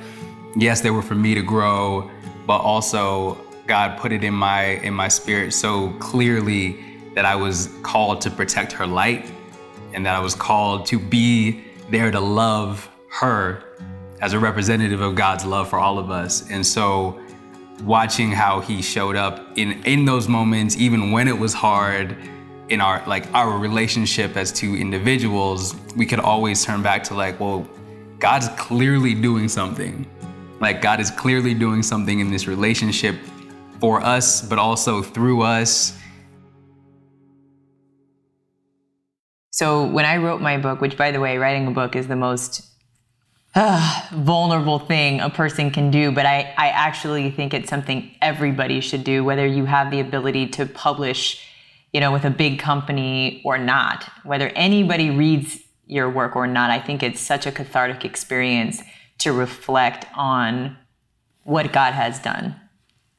yes, 0.55 0.81
they 0.81 0.91
were 0.91 1.01
for 1.01 1.15
me 1.15 1.35
to 1.35 1.41
grow, 1.41 2.09
but 2.47 2.59
also 2.59 3.44
God 3.67 3.97
put 3.97 4.11
it 4.11 4.23
in 4.23 4.33
my 4.33 4.63
in 4.83 4.93
my 4.93 5.07
spirit 5.07 5.53
so 5.53 5.91
clearly 5.93 6.83
that 7.15 7.25
I 7.25 7.35
was 7.35 7.69
called 7.81 8.21
to 8.21 8.29
protect 8.29 8.71
her 8.73 8.85
light 8.85 9.31
and 9.93 10.05
that 10.05 10.15
I 10.15 10.19
was 10.19 10.35
called 10.35 10.85
to 10.87 10.99
be 10.99 11.63
there 11.89 12.11
to 12.11 12.19
love 12.19 12.89
her 13.09 13.63
as 14.21 14.33
a 14.33 14.39
representative 14.39 15.01
of 15.01 15.15
God's 15.15 15.45
love 15.45 15.69
for 15.69 15.79
all 15.79 15.97
of 15.97 16.11
us. 16.11 16.49
And 16.49 16.65
so 16.65 17.19
watching 17.83 18.31
how 18.31 18.59
he 18.59 18.81
showed 18.81 19.15
up 19.15 19.57
in 19.57 19.83
in 19.83 20.05
those 20.05 20.27
moments 20.27 20.77
even 20.77 21.11
when 21.11 21.27
it 21.27 21.37
was 21.37 21.53
hard 21.53 22.15
in 22.69 22.81
our 22.81 23.03
like 23.07 23.31
our 23.33 23.57
relationship 23.57 24.37
as 24.37 24.51
two 24.51 24.75
individuals, 24.75 25.75
we 25.95 26.05
could 26.05 26.19
always 26.19 26.63
turn 26.63 26.83
back 26.83 27.03
to 27.05 27.13
like, 27.13 27.39
well, 27.39 27.67
God's 28.19 28.47
clearly 28.57 29.13
doing 29.13 29.47
something. 29.47 30.07
Like 30.59 30.81
God 30.81 30.99
is 30.99 31.11
clearly 31.11 31.53
doing 31.53 31.83
something 31.83 32.19
in 32.19 32.29
this 32.31 32.47
relationship 32.47 33.15
for 33.79 34.01
us, 34.01 34.41
but 34.41 34.59
also 34.59 35.01
through 35.01 35.41
us. 35.41 35.97
So 39.51 39.85
when 39.85 40.05
I 40.05 40.17
wrote 40.17 40.41
my 40.41 40.57
book, 40.57 40.81
which 40.81 40.97
by 40.97 41.11
the 41.11 41.19
way, 41.19 41.37
writing 41.37 41.67
a 41.67 41.71
book 41.71 41.95
is 41.95 42.07
the 42.07 42.15
most 42.15 42.61
uh, 43.55 44.07
vulnerable 44.11 44.79
thing 44.79 45.21
a 45.21 45.29
person 45.29 45.71
can 45.71 45.89
do, 45.91 46.11
but 46.11 46.25
I, 46.25 46.53
I 46.57 46.67
actually 46.67 47.31
think 47.31 47.53
it's 47.53 47.69
something 47.69 48.11
everybody 48.21 48.81
should 48.81 49.03
do, 49.03 49.23
whether 49.23 49.47
you 49.47 49.65
have 49.65 49.91
the 49.91 50.01
ability 50.01 50.47
to 50.47 50.65
publish 50.65 51.45
you 51.95 52.01
know, 52.01 52.11
with 52.11 52.25
a 52.25 52.29
big 52.29 52.59
company 52.59 53.41
or 53.45 53.57
not, 53.57 54.03
whether 54.25 54.49
anybody 54.49 55.11
reads 55.11 55.59
your 55.85 56.09
work 56.09 56.35
or 56.35 56.45
not, 56.45 56.69
I 56.69 56.77
think 56.77 57.01
it's 57.01 57.21
such 57.21 57.45
a 57.45 57.53
cathartic 57.53 58.03
experience 58.03 58.81
to 59.19 59.31
reflect 59.31 60.05
on 60.13 60.75
what 61.43 61.71
God 61.71 61.93
has 61.93 62.19
done. 62.19 62.59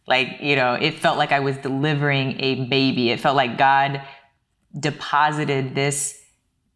Like, 0.06 0.38
you 0.40 0.56
know, 0.56 0.74
it 0.74 0.94
felt 0.94 1.18
like 1.18 1.32
I 1.32 1.40
was 1.40 1.56
delivering 1.58 2.40
a 2.40 2.66
baby. 2.66 3.10
It 3.10 3.20
felt 3.20 3.36
like 3.36 3.58
God 3.58 4.02
deposited 4.78 5.74
this 5.74 6.22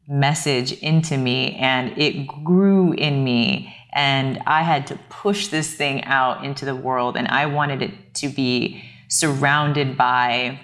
message 0.08 0.72
into 0.72 1.16
me 1.16 1.54
and 1.56 1.96
it 1.96 2.26
grew 2.44 2.92
in 2.92 3.22
me. 3.22 3.74
And 3.92 4.40
I 4.46 4.62
had 4.62 4.86
to 4.88 4.98
push 5.08 5.48
this 5.48 5.74
thing 5.74 6.04
out 6.04 6.44
into 6.44 6.64
the 6.64 6.74
world. 6.74 7.16
And 7.16 7.28
I 7.28 7.46
wanted 7.46 7.82
it 7.82 8.14
to 8.14 8.28
be 8.28 8.82
surrounded 9.08 9.96
by 9.96 10.60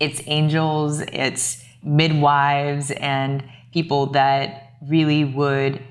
it's 0.00 0.22
angels, 0.26 1.00
it's 1.00 1.64
midwives, 1.82 2.90
and 2.90 3.44
people 3.72 4.06
that 4.06 4.74
really 4.86 5.24
would 5.24 5.82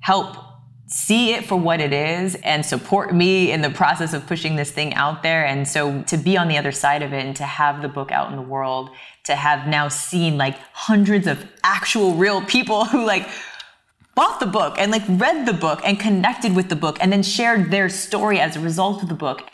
help 0.00 0.36
see 0.86 1.32
it 1.32 1.44
for 1.44 1.56
what 1.56 1.80
it 1.80 1.92
is 1.92 2.34
and 2.36 2.64
support 2.64 3.14
me 3.14 3.50
in 3.50 3.62
the 3.62 3.70
process 3.70 4.12
of 4.12 4.26
pushing 4.26 4.56
this 4.56 4.70
thing 4.70 4.94
out 4.94 5.22
there. 5.22 5.46
And 5.46 5.66
so 5.66 6.02
to 6.02 6.16
be 6.16 6.36
on 6.36 6.48
the 6.48 6.58
other 6.58 6.72
side 6.72 7.02
of 7.02 7.12
it 7.12 7.24
and 7.24 7.34
to 7.36 7.44
have 7.44 7.82
the 7.82 7.88
book 7.88 8.12
out 8.12 8.30
in 8.30 8.36
the 8.36 8.42
world, 8.42 8.90
to 9.24 9.34
have 9.34 9.66
now 9.66 9.88
seen 9.88 10.36
like 10.36 10.56
hundreds 10.72 11.26
of 11.26 11.44
actual 11.62 12.14
real 12.14 12.42
people 12.42 12.84
who 12.84 13.04
like 13.04 13.28
bought 14.14 14.38
the 14.40 14.46
book 14.46 14.76
and 14.78 14.92
like 14.92 15.02
read 15.08 15.46
the 15.46 15.52
book 15.52 15.80
and 15.84 15.98
connected 15.98 16.54
with 16.54 16.68
the 16.68 16.76
book 16.76 16.98
and 17.00 17.12
then 17.12 17.22
shared 17.22 17.70
their 17.70 17.88
story 17.88 18.38
as 18.38 18.56
a 18.56 18.60
result 18.60 19.02
of 19.02 19.08
the 19.08 19.14
book 19.14 19.50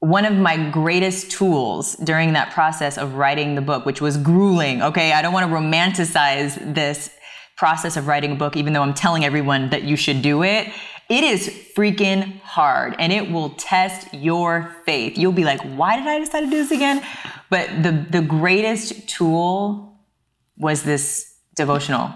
one 0.00 0.24
of 0.24 0.32
my 0.32 0.56
greatest 0.70 1.30
tools 1.30 1.94
during 1.96 2.32
that 2.32 2.50
process 2.52 2.96
of 2.96 3.16
writing 3.16 3.54
the 3.54 3.60
book, 3.60 3.84
which 3.84 4.00
was 4.00 4.16
grueling, 4.16 4.80
okay, 4.82 5.12
I 5.12 5.20
don't 5.20 5.34
want 5.34 5.48
to 5.48 5.54
romanticize 5.54 6.74
this 6.74 7.14
process 7.60 7.98
of 7.98 8.06
writing 8.06 8.32
a 8.32 8.34
book, 8.34 8.56
even 8.56 8.72
though 8.72 8.80
I'm 8.80 8.94
telling 8.94 9.22
everyone 9.22 9.68
that 9.68 9.82
you 9.82 9.94
should 9.94 10.22
do 10.22 10.42
it, 10.42 10.72
it 11.10 11.22
is 11.22 11.46
freaking 11.76 12.40
hard 12.40 12.96
and 12.98 13.12
it 13.12 13.30
will 13.30 13.50
test 13.50 14.14
your 14.14 14.74
faith. 14.86 15.18
You'll 15.18 15.32
be 15.32 15.44
like, 15.44 15.60
why 15.76 15.96
did 15.98 16.06
I 16.06 16.20
decide 16.20 16.40
to 16.40 16.46
do 16.46 16.56
this 16.56 16.70
again? 16.70 17.04
But 17.50 17.82
the, 17.82 17.92
the 18.08 18.22
greatest 18.22 19.06
tool 19.06 20.00
was 20.56 20.84
this 20.84 21.34
devotional, 21.54 22.14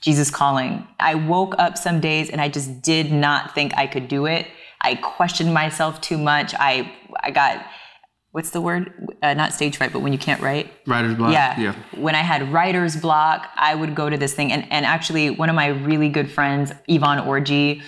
Jesus 0.00 0.30
Calling. 0.30 0.86
I 1.00 1.16
woke 1.16 1.56
up 1.58 1.76
some 1.76 1.98
days 1.98 2.30
and 2.30 2.40
I 2.40 2.48
just 2.48 2.80
did 2.80 3.10
not 3.10 3.52
think 3.52 3.76
I 3.76 3.88
could 3.88 4.06
do 4.06 4.26
it. 4.26 4.46
I 4.80 4.94
questioned 4.94 5.52
myself 5.52 6.00
too 6.00 6.18
much. 6.18 6.54
I, 6.56 6.92
I 7.18 7.32
got, 7.32 7.66
what's 8.34 8.50
the 8.50 8.60
word? 8.60 9.16
Uh, 9.22 9.32
not 9.32 9.52
stage 9.52 9.76
fright, 9.76 9.92
but 9.92 10.00
when 10.00 10.12
you 10.12 10.18
can't 10.18 10.42
write. 10.42 10.68
Writer's 10.88 11.14
block. 11.14 11.32
Yeah. 11.32 11.56
Yeah. 11.56 11.76
When 11.94 12.16
I 12.16 12.22
had 12.22 12.52
writer's 12.52 12.96
block, 12.96 13.48
I 13.54 13.76
would 13.76 13.94
go 13.94 14.10
to 14.10 14.16
this 14.16 14.34
thing. 14.34 14.50
And, 14.50 14.66
and 14.72 14.84
actually, 14.84 15.30
one 15.30 15.48
of 15.48 15.54
my 15.54 15.68
really 15.68 16.08
good 16.08 16.28
friends, 16.28 16.72
Yvonne 16.88 17.18
Orji, 17.18 17.80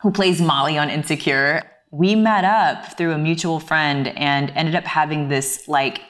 who 0.00 0.10
plays 0.10 0.40
Molly 0.40 0.78
on 0.78 0.88
Insecure, 0.88 1.70
we 1.90 2.14
met 2.14 2.46
up 2.46 2.96
through 2.96 3.12
a 3.12 3.18
mutual 3.18 3.60
friend 3.60 4.08
and 4.08 4.50
ended 4.54 4.74
up 4.74 4.84
having 4.84 5.28
this 5.28 5.68
like 5.68 6.00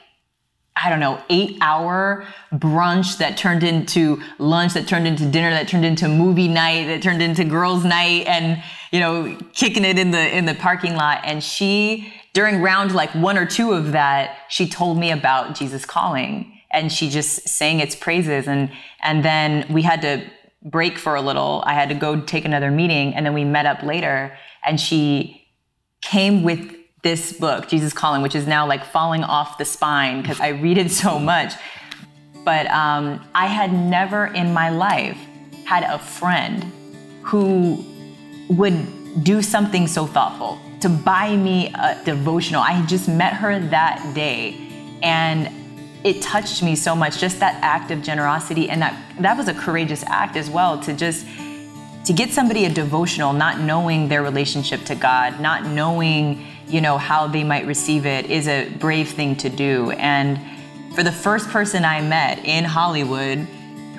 I 0.81 0.89
don't 0.89 0.99
know, 0.99 1.21
eight 1.29 1.57
hour 1.61 2.25
brunch 2.53 3.17
that 3.17 3.37
turned 3.37 3.63
into 3.63 4.21
lunch, 4.37 4.73
that 4.73 4.87
turned 4.87 5.07
into 5.07 5.25
dinner, 5.25 5.49
that 5.49 5.67
turned 5.67 5.85
into 5.85 6.07
movie 6.07 6.47
night, 6.47 6.87
that 6.87 7.01
turned 7.01 7.21
into 7.21 7.43
girls' 7.43 7.83
night, 7.83 8.27
and 8.27 8.63
you 8.91 8.99
know, 8.99 9.37
kicking 9.53 9.83
it 9.83 9.99
in 9.99 10.11
the 10.11 10.37
in 10.37 10.45
the 10.45 10.55
parking 10.55 10.95
lot. 10.95 11.21
And 11.23 11.43
she, 11.43 12.13
during 12.33 12.61
round 12.61 12.93
like 12.95 13.11
one 13.11 13.37
or 13.37 13.45
two 13.45 13.73
of 13.73 13.91
that, 13.91 14.37
she 14.49 14.67
told 14.67 14.97
me 14.97 15.11
about 15.11 15.55
Jesus 15.55 15.85
calling, 15.85 16.61
and 16.71 16.91
she 16.91 17.09
just 17.09 17.47
sang 17.47 17.79
its 17.79 17.95
praises. 17.95 18.47
And 18.47 18.71
and 19.01 19.23
then 19.23 19.65
we 19.69 19.81
had 19.81 20.01
to 20.03 20.25
break 20.63 20.97
for 20.97 21.15
a 21.15 21.21
little. 21.21 21.63
I 21.65 21.73
had 21.73 21.89
to 21.89 21.95
go 21.95 22.21
take 22.21 22.45
another 22.45 22.71
meeting, 22.71 23.13
and 23.15 23.25
then 23.25 23.33
we 23.33 23.43
met 23.43 23.65
up 23.65 23.83
later, 23.83 24.37
and 24.65 24.79
she 24.79 25.47
came 26.01 26.43
with 26.43 26.78
this 27.01 27.33
book, 27.33 27.67
Jesus 27.67 27.93
Calling, 27.93 28.21
which 28.21 28.35
is 28.35 28.45
now 28.47 28.67
like 28.67 28.83
falling 28.83 29.23
off 29.23 29.57
the 29.57 29.65
spine 29.65 30.21
because 30.21 30.39
I 30.39 30.49
read 30.49 30.77
it 30.77 30.91
so 30.91 31.19
much. 31.19 31.53
But 32.43 32.67
um, 32.67 33.25
I 33.35 33.47
had 33.47 33.73
never 33.73 34.27
in 34.27 34.53
my 34.53 34.69
life 34.69 35.17
had 35.65 35.83
a 35.83 35.99
friend 35.99 36.63
who 37.21 37.85
would 38.49 39.23
do 39.23 39.41
something 39.41 39.87
so 39.87 40.05
thoughtful 40.05 40.59
to 40.81 40.89
buy 40.89 41.35
me 41.35 41.73
a 41.73 42.01
devotional. 42.05 42.61
I 42.61 42.85
just 42.85 43.07
met 43.07 43.33
her 43.33 43.59
that 43.67 44.13
day 44.15 44.55
and 45.03 45.49
it 46.03 46.21
touched 46.21 46.63
me 46.63 46.75
so 46.75 46.95
much 46.95 47.19
just 47.19 47.39
that 47.41 47.61
act 47.61 47.91
of 47.91 48.01
generosity 48.01 48.69
and 48.69 48.81
that 48.81 48.97
that 49.19 49.37
was 49.37 49.49
a 49.49 49.53
courageous 49.53 50.03
act 50.07 50.37
as 50.37 50.49
well 50.49 50.79
to 50.81 50.93
just 50.93 51.25
to 52.05 52.13
get 52.13 52.29
somebody 52.31 52.65
a 52.65 52.69
devotional 52.69 53.33
not 53.33 53.59
knowing 53.59 54.07
their 54.07 54.23
relationship 54.23 54.83
to 54.85 54.95
God, 54.95 55.39
not 55.41 55.65
knowing 55.65 56.45
you 56.69 56.81
know, 56.81 56.97
how 56.97 57.27
they 57.27 57.43
might 57.43 57.65
receive 57.65 58.05
it 58.05 58.29
is 58.29 58.47
a 58.47 58.69
brave 58.79 59.09
thing 59.09 59.35
to 59.37 59.49
do. 59.49 59.91
And 59.91 60.39
for 60.95 61.03
the 61.03 61.11
first 61.11 61.49
person 61.49 61.83
I 61.83 62.01
met 62.01 62.45
in 62.45 62.63
Hollywood 62.63 63.39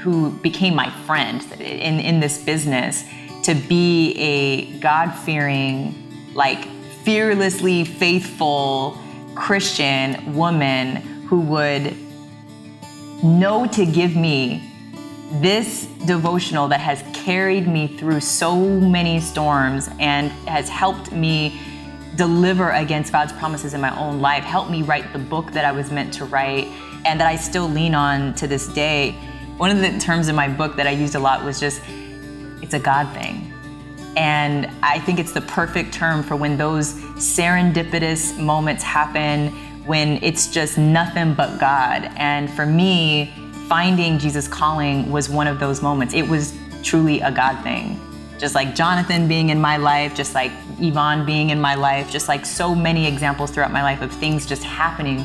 who 0.01 0.31
became 0.39 0.75
my 0.75 0.91
friend 1.05 1.45
in, 1.61 2.01
in 2.01 2.21
this 2.21 2.43
business, 2.43 3.05
to 3.43 3.55
be 3.55 4.15
a 4.19 4.79
God 4.79 5.11
fearing, 5.11 6.33
like 6.35 6.65
fearlessly 7.05 7.85
faithful 7.85 8.99
Christian 9.35 10.35
woman 10.35 10.97
who 11.27 11.41
would 11.41 11.97
know 13.23 13.67
to 13.67 13.85
give 13.85 14.17
me 14.17 14.67
this 15.35 15.87
devotional 16.07 16.69
that 16.69 16.81
has 16.81 17.05
carried 17.15 17.69
me 17.69 17.87
through 17.87 18.21
so 18.21 18.57
many 18.57 19.21
storms 19.21 19.89
and 19.99 20.31
has 20.49 20.69
helped 20.69 21.13
me 21.13 21.61
deliver 22.21 22.69
against 22.73 23.13
God's 23.13 23.33
promises 23.33 23.73
in 23.73 23.81
my 23.81 23.99
own 23.99 24.21
life, 24.21 24.45
help 24.45 24.69
me 24.69 24.83
write 24.83 25.11
the 25.15 25.19
book 25.19 25.53
that 25.53 25.65
I 25.65 25.73
was 25.73 25.91
meant 25.91 26.13
to 26.15 26.27
write 26.27 26.67
and 27.07 27.19
that 27.19 27.27
I 27.27 27.37
still 27.37 27.67
lean 27.67 27.95
on 27.95 28.35
to 28.35 28.47
this 28.47 28.69
day. 28.69 29.13
One 29.57 29.71
of 29.71 29.79
the 29.79 29.99
terms 29.99 30.29
in 30.29 30.37
my 30.37 30.47
book 30.47 30.77
that 30.77 30.87
I 30.87 30.91
used 30.91 31.15
a 31.15 31.19
lot 31.19 31.43
was 31.43 31.59
just, 31.59 31.81
it's 32.61 32.75
a 32.75 32.79
God 32.79 33.11
thing. 33.15 33.51
And 34.19 34.67
I 34.83 34.99
think 34.99 35.19
it's 35.19 35.33
the 35.33 35.41
perfect 35.41 35.95
term 35.95 36.23
for 36.23 36.37
when 36.37 36.59
those 36.59 36.93
serendipitous 37.17 38.39
moments 38.39 38.83
happen, 38.83 39.49
when 39.87 40.23
it's 40.23 40.49
just 40.49 40.77
nothing 40.77 41.33
but 41.33 41.59
God. 41.59 42.13
And 42.17 42.51
for 42.51 42.67
me, 42.67 43.33
finding 43.67 44.19
Jesus 44.19 44.47
calling 44.47 45.11
was 45.11 45.31
one 45.31 45.47
of 45.47 45.59
those 45.59 45.81
moments. 45.81 46.13
It 46.13 46.29
was 46.29 46.55
truly 46.83 47.21
a 47.21 47.33
God 47.33 47.63
thing 47.63 47.99
just 48.41 48.55
like 48.55 48.75
Jonathan 48.75 49.29
being 49.29 49.51
in 49.51 49.61
my 49.61 49.77
life, 49.77 50.15
just 50.15 50.35
like 50.35 50.51
Yvonne 50.81 51.25
being 51.25 51.51
in 51.51 51.61
my 51.61 51.75
life, 51.75 52.11
just 52.11 52.29
like 52.29 52.45
so 52.47 52.75
many 52.75 53.07
examples 53.07 53.51
throughout 53.51 53.73
my 53.73 53.83
life 53.83 54.03
of 54.03 54.13
things 54.13 54.47
just 54.47 54.63
happening 54.63 55.25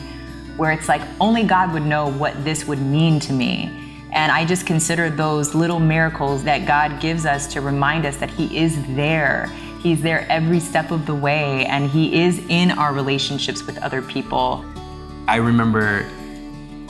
where 0.58 0.72
it's 0.72 0.88
like 0.88 1.02
only 1.20 1.44
God 1.44 1.74
would 1.74 1.86
know 1.86 2.08
what 2.08 2.44
this 2.44 2.66
would 2.66 2.80
mean 2.80 3.20
to 3.22 3.34
me. 3.34 3.82
And 4.12 4.32
I 4.32 4.46
just 4.46 4.66
consider 4.66 5.10
those 5.10 5.54
little 5.54 5.80
miracles 5.80 6.44
that 6.46 6.66
God 6.66 7.02
gives 7.02 7.26
us 7.26 7.48
to 7.54 7.62
remind 7.62 8.06
us 8.06 8.18
that 8.18 8.30
He 8.30 8.58
is 8.58 8.82
there. 8.96 9.48
He's 9.82 10.02
there 10.02 10.26
every 10.30 10.60
step 10.60 10.92
of 10.92 11.06
the 11.06 11.14
way, 11.14 11.66
and 11.66 11.90
He 11.90 12.22
is 12.24 12.40
in 12.48 12.72
our 12.72 12.94
relationships 12.94 13.66
with 13.66 13.78
other 13.80 14.02
people. 14.02 14.66
I 15.28 15.38
remember 15.38 16.10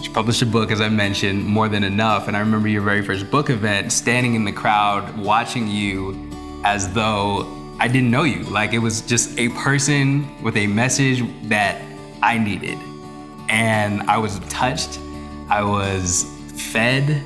she 0.02 0.12
published 0.12 0.44
a 0.44 0.46
book, 0.46 0.70
as 0.70 0.82
I 0.82 0.90
mentioned, 0.90 1.44
More 1.44 1.68
Than 1.68 1.84
Enough. 1.84 2.28
And 2.28 2.38
I 2.38 2.42
remember 2.42 2.68
your 2.68 2.84
very 2.84 3.02
first 3.02 3.32
book 3.32 3.50
event, 3.50 3.92
standing 3.92 4.36
in 4.36 4.46
the 4.46 4.52
crowd, 4.52 5.18
watching 5.18 5.68
you 5.68 6.30
as 6.64 6.94
though 6.94 7.44
I 7.80 7.88
didn't 7.88 8.10
know 8.10 8.24
you. 8.24 8.44
Like 8.44 8.74
it 8.74 8.80
was 8.80 9.02
just 9.02 9.38
a 9.38 9.50
person 9.50 10.42
with 10.42 10.56
a 10.56 10.68
message 10.68 11.24
that 11.50 11.82
I 12.22 12.38
needed. 12.38 12.78
And 13.50 14.02
I 14.04 14.18
was 14.18 14.40
touched, 14.50 15.00
I 15.50 15.64
was 15.64 16.26
fed. 16.72 17.22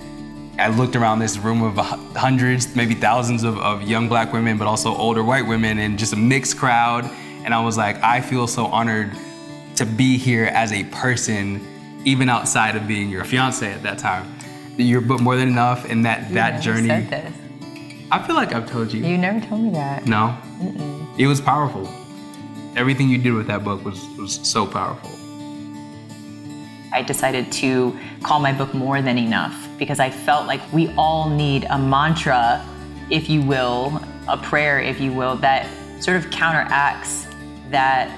I 0.57 0.67
looked 0.67 0.97
around 0.97 1.19
this 1.19 1.37
room 1.37 1.61
of 1.61 1.77
hundreds, 2.15 2.75
maybe 2.75 2.93
thousands 2.93 3.43
of, 3.43 3.57
of 3.59 3.83
young 3.83 4.09
black 4.09 4.33
women, 4.33 4.57
but 4.57 4.67
also 4.67 4.93
older 4.93 5.23
white 5.23 5.47
women, 5.47 5.77
and 5.77 5.97
just 5.97 6.11
a 6.11 6.17
mixed 6.17 6.57
crowd. 6.57 7.05
And 7.45 7.53
I 7.53 7.63
was 7.63 7.77
like, 7.77 8.03
I 8.03 8.19
feel 8.19 8.45
so 8.45 8.65
honored 8.65 9.11
to 9.77 9.85
be 9.85 10.17
here 10.17 10.45
as 10.45 10.73
a 10.73 10.83
person 10.85 11.65
even 12.05 12.27
outside 12.27 12.75
of 12.75 12.87
being 12.87 13.09
your 13.09 13.23
fiance 13.23 13.71
at 13.71 13.83
that 13.83 13.97
time. 13.99 14.35
You're 14.77 15.01
but 15.01 15.21
more 15.21 15.37
than 15.37 15.47
enough 15.47 15.85
in 15.85 16.01
that 16.01 16.33
that 16.33 16.61
journey. 16.61 17.07
I 18.11 18.25
feel 18.25 18.35
like 18.35 18.53
I've 18.53 18.69
told 18.69 18.91
you. 18.91 19.05
You 19.05 19.17
never 19.17 19.39
told 19.39 19.61
me 19.61 19.69
that. 19.71 20.05
No. 20.07 20.35
It 21.17 21.27
was 21.27 21.39
powerful. 21.39 21.87
Everything 22.75 23.07
you 23.07 23.19
did 23.19 23.33
with 23.33 23.47
that 23.47 23.63
book 23.63 23.85
was 23.85 24.07
was 24.17 24.39
so 24.47 24.65
powerful. 24.65 25.11
I 26.91 27.03
decided 27.03 27.51
to 27.53 27.97
call 28.23 28.39
my 28.39 28.51
book 28.51 28.73
More 28.73 29.01
Than 29.01 29.17
Enough 29.19 29.55
because 29.77 29.99
I 29.99 30.09
felt 30.09 30.47
like 30.47 30.61
we 30.73 30.91
all 30.97 31.29
need 31.29 31.65
a 31.69 31.77
mantra, 31.77 32.65
if 33.11 33.29
you 33.29 33.43
will, 33.43 34.01
a 34.27 34.37
prayer, 34.37 34.79
if 34.79 34.99
you 34.99 35.13
will, 35.13 35.35
that 35.37 35.67
sort 36.01 36.17
of 36.17 36.31
counteracts 36.31 37.27
that 37.69 38.09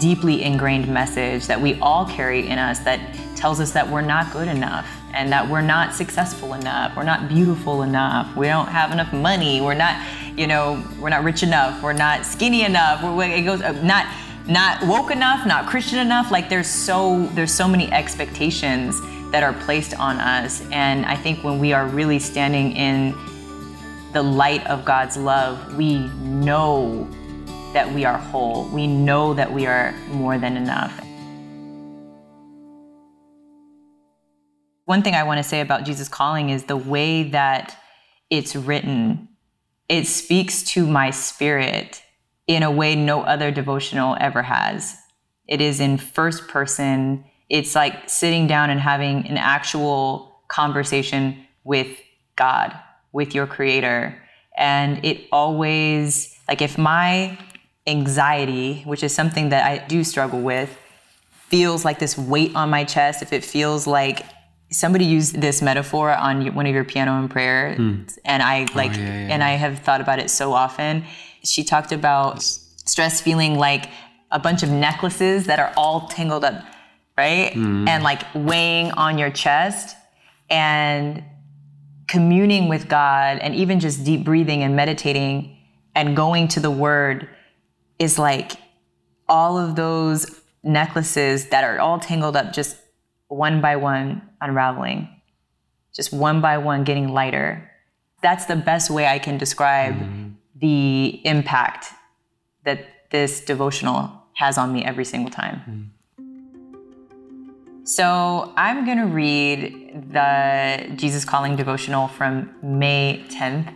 deeply 0.00 0.44
ingrained 0.44 0.86
message 0.86 1.46
that 1.46 1.60
we 1.60 1.74
all 1.80 2.06
carry 2.06 2.46
in 2.46 2.58
us 2.58 2.78
that 2.80 3.00
tells 3.34 3.58
us 3.58 3.72
that 3.72 3.88
we're 3.88 4.00
not 4.00 4.32
good 4.32 4.48
enough 4.48 4.86
and 5.16 5.32
that 5.32 5.48
we're 5.48 5.62
not 5.62 5.94
successful 5.94 6.52
enough, 6.52 6.94
we're 6.94 7.02
not 7.02 7.26
beautiful 7.28 7.82
enough, 7.82 8.36
we 8.36 8.46
don't 8.46 8.68
have 8.68 8.92
enough 8.92 9.12
money, 9.12 9.62
we're 9.62 9.74
not, 9.74 10.06
you 10.36 10.46
know, 10.46 10.84
we're 11.00 11.08
not 11.08 11.24
rich 11.24 11.42
enough, 11.42 11.82
we're 11.82 11.94
not 11.94 12.26
skinny 12.26 12.64
enough, 12.64 13.02
we're, 13.02 13.24
it 13.24 13.42
goes 13.42 13.62
uh, 13.62 13.72
not 13.82 14.06
not 14.46 14.86
woke 14.86 15.10
enough, 15.10 15.44
not 15.44 15.66
Christian 15.66 15.98
enough. 15.98 16.30
Like 16.30 16.48
there's 16.48 16.68
so 16.68 17.26
there's 17.34 17.52
so 17.52 17.66
many 17.66 17.90
expectations 17.90 19.00
that 19.32 19.42
are 19.42 19.54
placed 19.54 19.98
on 19.98 20.18
us, 20.18 20.62
and 20.70 21.06
I 21.06 21.16
think 21.16 21.42
when 21.42 21.58
we 21.58 21.72
are 21.72 21.86
really 21.86 22.18
standing 22.18 22.76
in 22.76 23.14
the 24.12 24.22
light 24.22 24.66
of 24.66 24.84
God's 24.84 25.16
love, 25.16 25.76
we 25.76 26.08
know 26.20 27.08
that 27.72 27.90
we 27.92 28.04
are 28.04 28.18
whole. 28.18 28.68
We 28.68 28.86
know 28.86 29.34
that 29.34 29.52
we 29.52 29.66
are 29.66 29.94
more 30.10 30.38
than 30.38 30.56
enough. 30.56 31.05
One 34.86 35.02
thing 35.02 35.14
I 35.14 35.24
want 35.24 35.38
to 35.38 35.42
say 35.42 35.60
about 35.60 35.84
Jesus 35.84 36.08
Calling 36.08 36.48
is 36.50 36.64
the 36.64 36.76
way 36.76 37.24
that 37.30 37.76
it's 38.30 38.54
written, 38.54 39.28
it 39.88 40.06
speaks 40.06 40.62
to 40.62 40.86
my 40.86 41.10
spirit 41.10 42.02
in 42.46 42.62
a 42.62 42.70
way 42.70 42.94
no 42.94 43.22
other 43.22 43.50
devotional 43.50 44.16
ever 44.20 44.42
has. 44.42 44.96
It 45.48 45.60
is 45.60 45.80
in 45.80 45.98
first 45.98 46.46
person. 46.46 47.24
It's 47.48 47.74
like 47.74 48.08
sitting 48.08 48.46
down 48.46 48.70
and 48.70 48.80
having 48.80 49.26
an 49.26 49.36
actual 49.36 50.40
conversation 50.46 51.44
with 51.64 51.88
God, 52.36 52.72
with 53.12 53.34
your 53.34 53.48
creator. 53.48 54.16
And 54.56 55.04
it 55.04 55.26
always, 55.32 56.36
like, 56.46 56.62
if 56.62 56.78
my 56.78 57.36
anxiety, 57.88 58.82
which 58.82 59.02
is 59.02 59.12
something 59.12 59.48
that 59.48 59.64
I 59.64 59.84
do 59.86 60.04
struggle 60.04 60.40
with, 60.40 60.76
feels 61.48 61.84
like 61.84 61.98
this 61.98 62.16
weight 62.16 62.54
on 62.54 62.70
my 62.70 62.84
chest, 62.84 63.22
if 63.22 63.32
it 63.32 63.44
feels 63.44 63.88
like 63.88 64.24
somebody 64.70 65.04
used 65.04 65.40
this 65.40 65.62
metaphor 65.62 66.12
on 66.12 66.54
one 66.54 66.66
of 66.66 66.74
your 66.74 66.84
piano 66.84 67.18
and 67.18 67.30
prayer 67.30 67.76
hmm. 67.76 68.02
and 68.24 68.42
i 68.42 68.62
oh, 68.62 68.66
like 68.74 68.92
yeah, 68.96 69.02
yeah. 69.02 69.32
and 69.32 69.44
i 69.44 69.50
have 69.50 69.78
thought 69.80 70.00
about 70.00 70.18
it 70.18 70.30
so 70.30 70.52
often. 70.52 71.04
She 71.44 71.62
talked 71.62 71.92
about 71.92 72.42
stress 72.42 73.20
feeling 73.20 73.56
like 73.56 73.88
a 74.32 74.40
bunch 74.40 74.64
of 74.64 74.70
necklaces 74.70 75.46
that 75.46 75.60
are 75.60 75.72
all 75.76 76.08
tangled 76.08 76.44
up 76.44 76.64
right? 77.16 77.52
Hmm. 77.52 77.88
And 77.88 78.04
like 78.04 78.22
weighing 78.34 78.90
on 78.92 79.18
your 79.18 79.30
chest 79.30 79.96
and 80.50 81.24
communing 82.08 82.68
with 82.68 82.88
god 82.88 83.38
and 83.40 83.54
even 83.56 83.80
just 83.80 84.04
deep 84.04 84.22
breathing 84.24 84.62
and 84.62 84.76
meditating 84.76 85.56
and 85.96 86.14
going 86.14 86.46
to 86.46 86.60
the 86.60 86.70
word 86.70 87.28
is 87.98 88.16
like 88.16 88.52
all 89.28 89.58
of 89.58 89.74
those 89.74 90.40
necklaces 90.62 91.48
that 91.48 91.64
are 91.64 91.80
all 91.80 91.98
tangled 91.98 92.36
up 92.36 92.52
just 92.52 92.76
one 93.26 93.60
by 93.60 93.74
one 93.74 94.22
unraveling 94.40 95.08
just 95.96 96.12
one 96.12 96.40
by 96.42 96.58
one 96.58 96.84
getting 96.84 97.08
lighter. 97.08 97.70
That's 98.22 98.44
the 98.44 98.56
best 98.56 98.90
way 98.90 99.06
i 99.06 99.18
can 99.18 99.38
describe 99.38 99.94
mm-hmm. 99.94 100.30
the 100.56 101.20
impact 101.24 101.86
that 102.64 103.10
this 103.10 103.40
devotional 103.40 104.12
has 104.34 104.58
on 104.58 104.72
me 104.72 104.84
every 104.84 105.04
single 105.04 105.30
time. 105.30 105.60
Hmm. 105.60 105.82
So 107.84 108.52
i'm 108.56 108.84
going 108.84 108.98
to 108.98 109.06
read 109.06 110.12
the 110.12 110.92
jesus 110.96 111.24
calling 111.24 111.54
devotional 111.54 112.08
from 112.08 112.52
may 112.60 113.24
10th 113.28 113.72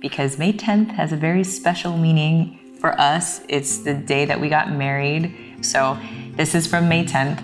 because 0.00 0.38
may 0.38 0.52
10th 0.52 0.92
has 0.92 1.12
a 1.12 1.16
very 1.16 1.42
special 1.42 1.98
meaning 1.98 2.76
for 2.80 2.98
us. 3.00 3.40
It's 3.48 3.78
the 3.78 3.94
day 3.94 4.24
that 4.24 4.40
we 4.40 4.48
got 4.48 4.70
married. 4.70 5.56
So 5.60 5.98
this 6.36 6.54
is 6.54 6.68
from 6.68 6.88
may 6.88 7.04
10th 7.04 7.40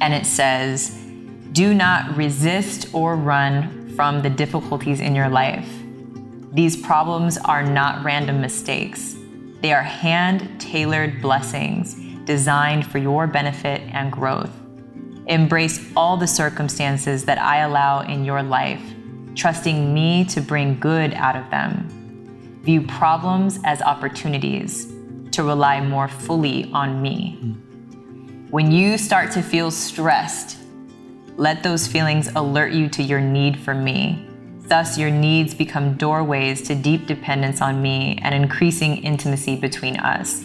and 0.00 0.14
it 0.14 0.24
says, 0.24 1.01
Do 1.52 1.74
not 1.74 2.16
resist 2.16 2.88
or 2.94 3.14
run 3.14 3.94
from 3.94 4.22
the 4.22 4.30
difficulties 4.30 5.00
in 5.00 5.14
your 5.14 5.28
life. 5.28 5.68
These 6.50 6.80
problems 6.80 7.36
are 7.36 7.62
not 7.62 8.02
random 8.02 8.40
mistakes, 8.40 9.16
they 9.60 9.74
are 9.74 9.82
hand 9.82 10.58
tailored 10.58 11.20
blessings 11.20 11.94
designed 12.24 12.86
for 12.86 12.96
your 12.96 13.26
benefit 13.26 13.82
and 13.92 14.10
growth. 14.10 14.50
Embrace 15.26 15.92
all 15.94 16.16
the 16.16 16.26
circumstances 16.26 17.24
that 17.26 17.38
I 17.38 17.58
allow 17.58 18.00
in 18.00 18.24
your 18.24 18.42
life, 18.42 18.82
trusting 19.34 19.92
me 19.92 20.24
to 20.26 20.40
bring 20.40 20.80
good 20.80 21.12
out 21.14 21.36
of 21.36 21.50
them. 21.50 22.60
View 22.62 22.82
problems 22.82 23.60
as 23.64 23.82
opportunities 23.82 24.90
to 25.32 25.42
rely 25.42 25.80
more 25.80 26.08
fully 26.08 26.70
on 26.72 27.02
me. 27.02 27.56
When 28.50 28.72
you 28.72 28.96
start 28.96 29.32
to 29.32 29.42
feel 29.42 29.70
stressed, 29.70 30.61
let 31.36 31.62
those 31.62 31.86
feelings 31.86 32.28
alert 32.36 32.72
you 32.72 32.88
to 32.90 33.02
your 33.02 33.20
need 33.20 33.58
for 33.58 33.74
me. 33.74 34.28
Thus, 34.62 34.96
your 34.96 35.10
needs 35.10 35.54
become 35.54 35.96
doorways 35.96 36.62
to 36.62 36.74
deep 36.74 37.06
dependence 37.06 37.60
on 37.60 37.82
me 37.82 38.18
and 38.22 38.34
increasing 38.34 38.98
intimacy 38.98 39.56
between 39.56 39.96
us. 39.98 40.44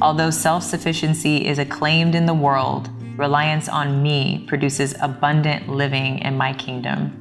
Although 0.00 0.30
self 0.30 0.62
sufficiency 0.62 1.46
is 1.46 1.58
acclaimed 1.58 2.14
in 2.14 2.26
the 2.26 2.34
world, 2.34 2.90
reliance 3.16 3.68
on 3.68 4.02
me 4.02 4.44
produces 4.48 4.94
abundant 5.00 5.68
living 5.68 6.18
in 6.20 6.36
my 6.36 6.52
kingdom. 6.54 7.18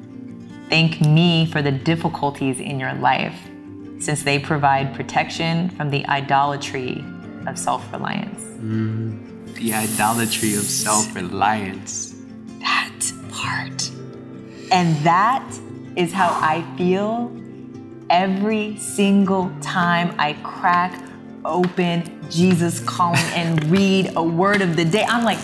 Thank 0.70 1.02
me 1.02 1.46
for 1.46 1.62
the 1.62 1.72
difficulties 1.72 2.60
in 2.60 2.80
your 2.80 2.94
life, 2.94 3.38
since 4.00 4.24
they 4.24 4.40
provide 4.40 4.96
protection 4.96 5.70
from 5.72 5.90
the 5.90 6.06
idolatry 6.08 7.04
of 7.46 7.58
self 7.58 7.92
reliance. 7.92 8.42
Mm, 8.42 9.54
the 9.56 9.74
idolatry 9.74 10.56
of 10.56 10.64
self 10.64 11.14
reliance. 11.16 12.11
That 13.52 13.68
part. 13.68 13.92
And 14.72 14.96
that 14.98 15.60
is 15.96 16.14
how 16.14 16.30
I 16.30 16.66
feel 16.78 17.32
every 18.10 18.78
single 18.78 19.52
time 19.62 20.16
I 20.18 20.34
crack 20.44 21.02
open 21.44 22.30
Jesus 22.30 22.80
calling 22.82 23.20
and 23.34 23.64
read 23.72 24.14
a 24.16 24.24
word 24.24 24.62
of 24.62 24.76
the 24.76 24.86
day. 24.86 25.04
I'm 25.04 25.24
like, 25.24 25.40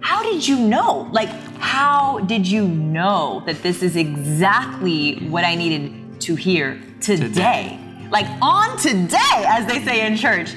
how 0.00 0.22
did 0.22 0.46
you 0.46 0.58
know? 0.58 1.08
Like, 1.12 1.28
how 1.58 2.20
did 2.20 2.46
you 2.46 2.66
know 2.66 3.42
that 3.46 3.62
this 3.62 3.82
is 3.82 3.96
exactly 3.96 5.16
what 5.28 5.44
I 5.44 5.54
needed 5.54 6.20
to 6.22 6.34
hear 6.34 6.80
today? 7.00 7.28
Today. 7.28 7.80
Like, 8.10 8.26
on 8.40 8.78
today, 8.78 9.18
as 9.46 9.66
they 9.66 9.84
say 9.84 10.06
in 10.06 10.16
church. 10.16 10.54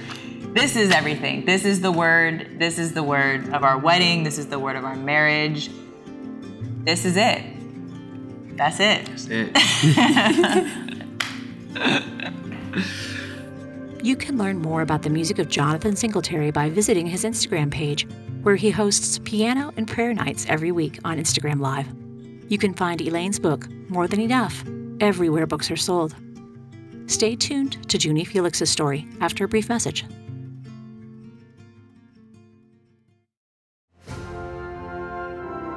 This 0.53 0.75
is 0.75 0.91
everything. 0.91 1.45
This 1.45 1.63
is 1.63 1.79
the 1.79 1.91
word. 1.91 2.59
This 2.59 2.77
is 2.77 2.93
the 2.93 3.03
word 3.03 3.53
of 3.53 3.63
our 3.63 3.77
wedding. 3.77 4.23
This 4.23 4.37
is 4.37 4.47
the 4.47 4.59
word 4.59 4.75
of 4.75 4.83
our 4.83 4.97
marriage. 4.97 5.69
This 6.83 7.05
is 7.05 7.15
it. 7.17 7.43
That's 8.57 8.79
it. 8.79 9.05
That's 9.05 9.27
it. 9.29 10.67
You 14.03 14.15
can 14.15 14.35
learn 14.35 14.57
more 14.57 14.81
about 14.81 15.03
the 15.03 15.11
music 15.11 15.37
of 15.37 15.47
Jonathan 15.47 15.95
Singletary 15.95 16.49
by 16.49 16.71
visiting 16.71 17.05
his 17.05 17.23
Instagram 17.23 17.69
page, 17.69 18.07
where 18.41 18.55
he 18.55 18.71
hosts 18.71 19.19
piano 19.19 19.71
and 19.77 19.87
prayer 19.87 20.11
nights 20.11 20.47
every 20.49 20.71
week 20.71 20.97
on 21.05 21.19
Instagram 21.19 21.59
Live. 21.59 21.85
You 22.49 22.57
can 22.57 22.73
find 22.73 22.99
Elaine's 22.99 23.37
book, 23.37 23.69
More 23.89 24.07
Than 24.07 24.19
Enough, 24.19 24.63
everywhere 25.01 25.45
books 25.45 25.69
are 25.69 25.77
sold. 25.77 26.15
Stay 27.05 27.35
tuned 27.35 27.87
to 27.89 27.99
Juni 27.99 28.25
Felix's 28.25 28.71
story 28.71 29.07
after 29.19 29.45
a 29.45 29.47
brief 29.47 29.69
message. 29.69 30.03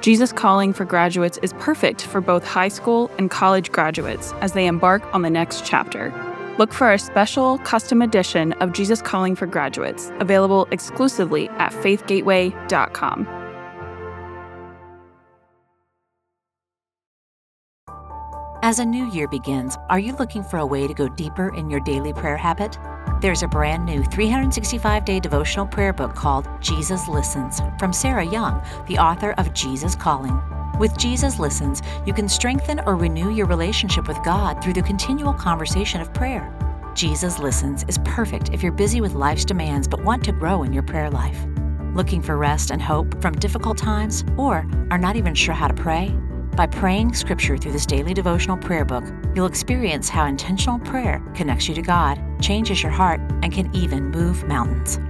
Jesus 0.00 0.32
Calling 0.32 0.72
for 0.72 0.86
Graduates 0.86 1.38
is 1.42 1.52
perfect 1.58 2.06
for 2.06 2.22
both 2.22 2.42
high 2.42 2.68
school 2.68 3.10
and 3.18 3.30
college 3.30 3.70
graduates 3.70 4.32
as 4.40 4.52
they 4.52 4.66
embark 4.66 5.02
on 5.14 5.20
the 5.20 5.28
next 5.28 5.66
chapter. 5.66 6.10
Look 6.58 6.72
for 6.72 6.86
our 6.86 6.96
special 6.96 7.58
custom 7.58 8.00
edition 8.00 8.54
of 8.54 8.72
Jesus 8.72 9.02
Calling 9.02 9.36
for 9.36 9.46
Graduates, 9.46 10.10
available 10.18 10.66
exclusively 10.70 11.50
at 11.50 11.72
faithgateway.com. 11.72 13.39
As 18.62 18.78
a 18.78 18.84
new 18.84 19.06
year 19.06 19.26
begins, 19.26 19.78
are 19.88 19.98
you 19.98 20.14
looking 20.16 20.44
for 20.44 20.58
a 20.58 20.66
way 20.66 20.86
to 20.86 20.92
go 20.92 21.08
deeper 21.08 21.48
in 21.54 21.70
your 21.70 21.80
daily 21.80 22.12
prayer 22.12 22.36
habit? 22.36 22.78
There's 23.22 23.42
a 23.42 23.48
brand 23.48 23.86
new 23.86 24.04
365 24.04 25.06
day 25.06 25.18
devotional 25.18 25.66
prayer 25.66 25.94
book 25.94 26.14
called 26.14 26.46
Jesus 26.60 27.08
Listens 27.08 27.62
from 27.78 27.94
Sarah 27.94 28.26
Young, 28.26 28.62
the 28.86 28.98
author 28.98 29.32
of 29.38 29.54
Jesus 29.54 29.96
Calling. 29.96 30.38
With 30.78 30.94
Jesus 30.98 31.38
Listens, 31.38 31.80
you 32.04 32.12
can 32.12 32.28
strengthen 32.28 32.80
or 32.80 32.96
renew 32.96 33.30
your 33.30 33.46
relationship 33.46 34.06
with 34.06 34.22
God 34.24 34.62
through 34.62 34.74
the 34.74 34.82
continual 34.82 35.32
conversation 35.32 36.02
of 36.02 36.12
prayer. 36.12 36.54
Jesus 36.94 37.38
Listens 37.38 37.86
is 37.88 37.96
perfect 38.04 38.50
if 38.52 38.62
you're 38.62 38.72
busy 38.72 39.00
with 39.00 39.14
life's 39.14 39.46
demands 39.46 39.88
but 39.88 40.04
want 40.04 40.22
to 40.24 40.32
grow 40.32 40.64
in 40.64 40.74
your 40.74 40.82
prayer 40.82 41.08
life. 41.08 41.46
Looking 41.94 42.20
for 42.20 42.36
rest 42.36 42.70
and 42.70 42.82
hope 42.82 43.22
from 43.22 43.36
difficult 43.36 43.78
times 43.78 44.22
or 44.36 44.66
are 44.90 44.98
not 44.98 45.16
even 45.16 45.34
sure 45.34 45.54
how 45.54 45.68
to 45.68 45.74
pray? 45.74 46.14
By 46.60 46.66
praying 46.66 47.14
scripture 47.14 47.56
through 47.56 47.72
this 47.72 47.86
daily 47.86 48.12
devotional 48.12 48.58
prayer 48.58 48.84
book, 48.84 49.04
you'll 49.34 49.46
experience 49.46 50.10
how 50.10 50.26
intentional 50.26 50.78
prayer 50.78 51.22
connects 51.34 51.66
you 51.66 51.74
to 51.74 51.80
God, 51.80 52.20
changes 52.42 52.82
your 52.82 52.92
heart, 52.92 53.18
and 53.42 53.50
can 53.50 53.74
even 53.74 54.10
move 54.10 54.46
mountains. 54.46 55.00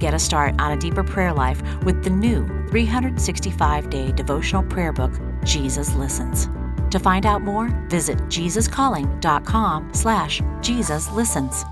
Get 0.00 0.14
a 0.14 0.18
start 0.18 0.60
on 0.60 0.72
a 0.72 0.76
deeper 0.76 1.04
prayer 1.04 1.32
life 1.32 1.62
with 1.84 2.02
the 2.02 2.10
new 2.10 2.44
365 2.70 3.88
day 3.88 4.10
devotional 4.10 4.64
prayer 4.64 4.92
book, 4.92 5.12
Jesus 5.44 5.94
Listens. 5.94 6.48
To 6.90 6.98
find 6.98 7.24
out 7.24 7.40
more, 7.40 7.68
visit 7.86 8.18
jesuscalling.com 8.22 9.94
slash 9.94 10.42
Jesus 10.60 11.08
Listens. 11.12 11.64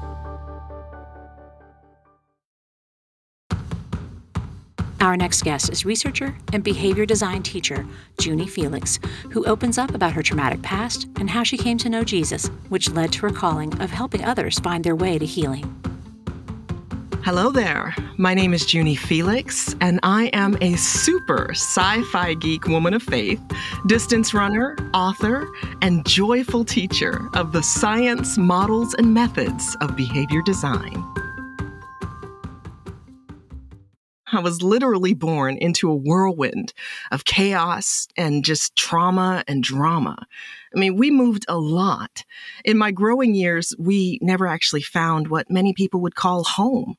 Our 5.05 5.19
next 5.19 5.43
guest 5.43 5.69
is 5.69 5.85
researcher 5.85 6.35
and 6.55 6.65
behavior 6.65 7.05
design 7.05 7.43
teacher 7.43 7.87
Juni 8.17 8.49
Felix, 8.49 8.99
who 9.31 9.45
opens 9.45 9.77
up 9.77 9.95
about 9.95 10.15
her 10.15 10.23
traumatic 10.23 10.63
past 10.63 11.09
and 11.17 11.29
how 11.29 11.43
she 11.43 11.59
came 11.59 11.77
to 11.77 11.91
know 11.91 12.05
Jesus, 12.05 12.47
which 12.71 12.91
led 12.91 13.13
to 13.13 13.27
her 13.27 13.31
calling 13.31 13.79
of 13.83 13.91
helping 13.91 14.25
others 14.25 14.59
find 14.61 14.83
their 14.83 14.97
way 14.97 15.19
to 15.19 15.27
healing. 15.27 15.63
Hello 17.23 17.51
there. 17.51 17.95
My 18.17 18.33
name 18.33 18.55
is 18.55 18.65
Juni 18.65 18.97
Felix, 18.97 19.77
and 19.83 20.01
I 20.03 20.31
am 20.33 20.57
a 20.63 20.75
super 20.77 21.51
sci 21.51 22.03
fi 22.05 22.33
geek 22.33 22.67
woman 22.67 22.95
of 22.95 23.03
faith, 23.03 23.43
distance 23.87 24.33
runner, 24.33 24.75
author, 24.95 25.47
and 25.83 26.07
joyful 26.07 26.65
teacher 26.65 27.29
of 27.35 27.53
the 27.53 27.63
science, 27.63 28.39
models, 28.39 28.95
and 28.95 29.13
methods 29.13 29.77
of 29.83 29.97
behavior 29.97 30.41
design. 30.47 31.05
I 34.35 34.41
was 34.41 34.63
literally 34.63 35.15
born 35.15 35.57
into 35.57 35.91
a 35.91 35.97
whirlwind 35.97 36.73
of 37.11 37.25
chaos 37.25 38.09
and 38.17 38.45
just 38.45 38.77
trauma 38.77 39.45
and 39.47 39.63
drama. 39.63 40.27
I 40.75 40.79
mean, 40.79 40.97
we 40.97 41.11
moved 41.11 41.45
a 41.49 41.59
lot. 41.59 42.25
In 42.65 42.77
my 42.77 42.91
growing 42.91 43.35
years, 43.35 43.75
we 43.79 44.19
never 44.21 44.47
actually 44.47 44.83
found 44.83 45.29
what 45.29 45.51
many 45.51 45.73
people 45.73 46.01
would 46.01 46.17
call 46.17 46.43
home. 46.43 46.97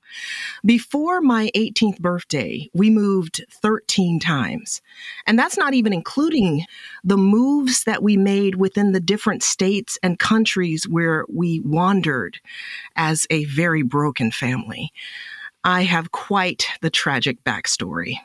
Before 0.64 1.20
my 1.20 1.52
18th 1.56 2.00
birthday, 2.00 2.70
we 2.74 2.90
moved 2.90 3.44
13 3.52 4.20
times. 4.20 4.82
And 5.28 5.38
that's 5.38 5.58
not 5.58 5.74
even 5.74 5.92
including 5.92 6.66
the 7.04 7.18
moves 7.18 7.84
that 7.84 8.02
we 8.02 8.16
made 8.16 8.56
within 8.56 8.94
the 8.94 9.02
different 9.02 9.44
states 9.44 9.98
and 10.02 10.20
countries 10.20 10.88
where 10.88 11.26
we 11.28 11.60
wandered 11.60 12.40
as 12.96 13.28
a 13.30 13.44
very 13.46 13.82
broken 13.82 14.32
family. 14.32 14.94
I 15.68 15.82
have 15.82 16.12
quite 16.12 16.68
the 16.82 16.92
tragic 16.92 17.44
backstory. 17.44 18.18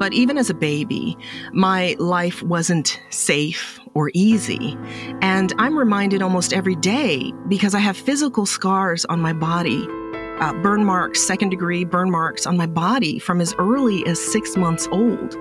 But 0.00 0.12
even 0.12 0.36
as 0.36 0.50
a 0.50 0.54
baby, 0.54 1.16
my 1.52 1.94
life 2.00 2.42
wasn't 2.42 3.00
safe 3.10 3.78
or 3.94 4.10
easy. 4.12 4.76
And 5.22 5.52
I'm 5.56 5.78
reminded 5.78 6.20
almost 6.20 6.52
every 6.52 6.74
day 6.74 7.32
because 7.46 7.76
I 7.76 7.78
have 7.78 7.96
physical 7.96 8.44
scars 8.44 9.04
on 9.04 9.20
my 9.20 9.32
body, 9.32 9.86
uh, 10.40 10.52
burn 10.62 10.84
marks, 10.84 11.22
second 11.22 11.50
degree 11.50 11.84
burn 11.84 12.10
marks 12.10 12.44
on 12.44 12.56
my 12.56 12.66
body 12.66 13.20
from 13.20 13.40
as 13.40 13.54
early 13.60 14.04
as 14.04 14.18
six 14.18 14.56
months 14.56 14.88
old. 14.90 15.36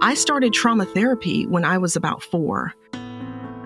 I 0.00 0.14
started 0.14 0.52
trauma 0.52 0.86
therapy 0.86 1.46
when 1.46 1.64
I 1.64 1.78
was 1.78 1.94
about 1.94 2.20
four. 2.20 2.74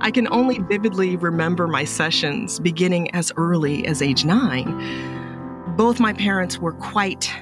I 0.01 0.11
can 0.11 0.29
only 0.29 0.59
vividly 0.59 1.17
remember 1.17 1.67
my 1.67 1.85
sessions 1.85 2.61
beginning 2.61 3.11
as 3.13 3.33
early 3.39 3.87
as 3.87 4.03
age 4.03 4.27
nine. 4.27 5.18
Both 5.79 6.01
my 6.01 6.13
parents 6.13 6.59
were 6.59 6.73
quite 6.73 7.33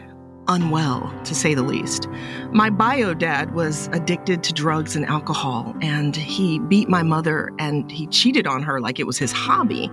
unwell, 0.46 1.10
to 1.24 1.34
say 1.34 1.54
the 1.54 1.62
least. 1.62 2.06
My 2.52 2.68
bio 2.68 3.14
dad 3.14 3.54
was 3.54 3.88
addicted 3.94 4.42
to 4.42 4.52
drugs 4.52 4.94
and 4.94 5.06
alcohol, 5.06 5.74
and 5.80 6.14
he 6.14 6.58
beat 6.58 6.86
my 6.86 7.02
mother 7.02 7.50
and 7.58 7.90
he 7.90 8.06
cheated 8.08 8.46
on 8.46 8.62
her 8.62 8.78
like 8.78 9.00
it 9.00 9.06
was 9.06 9.16
his 9.16 9.32
hobby. 9.32 9.90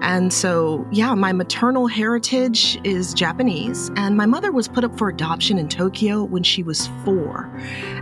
And 0.00 0.32
so, 0.32 0.86
yeah, 0.92 1.12
my 1.14 1.32
maternal 1.32 1.88
heritage 1.88 2.78
is 2.84 3.12
Japanese, 3.12 3.90
and 3.96 4.16
my 4.16 4.26
mother 4.26 4.52
was 4.52 4.68
put 4.68 4.84
up 4.84 4.96
for 4.96 5.08
adoption 5.08 5.58
in 5.58 5.68
Tokyo 5.68 6.22
when 6.22 6.44
she 6.44 6.62
was 6.62 6.88
four. 7.04 7.50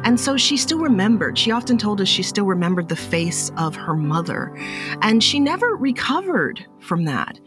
And 0.04 0.20
so 0.20 0.36
she 0.36 0.58
still 0.58 0.80
remembered, 0.80 1.38
she 1.38 1.50
often 1.50 1.78
told 1.78 2.02
us 2.02 2.08
she 2.08 2.22
still 2.22 2.44
remembered 2.44 2.90
the 2.90 2.96
face 2.96 3.50
of 3.56 3.76
her 3.76 3.94
mother. 3.94 4.54
And 5.00 5.24
she 5.24 5.40
never 5.40 5.74
recovered 5.74 6.66
from 6.80 7.06
that. 7.06 7.40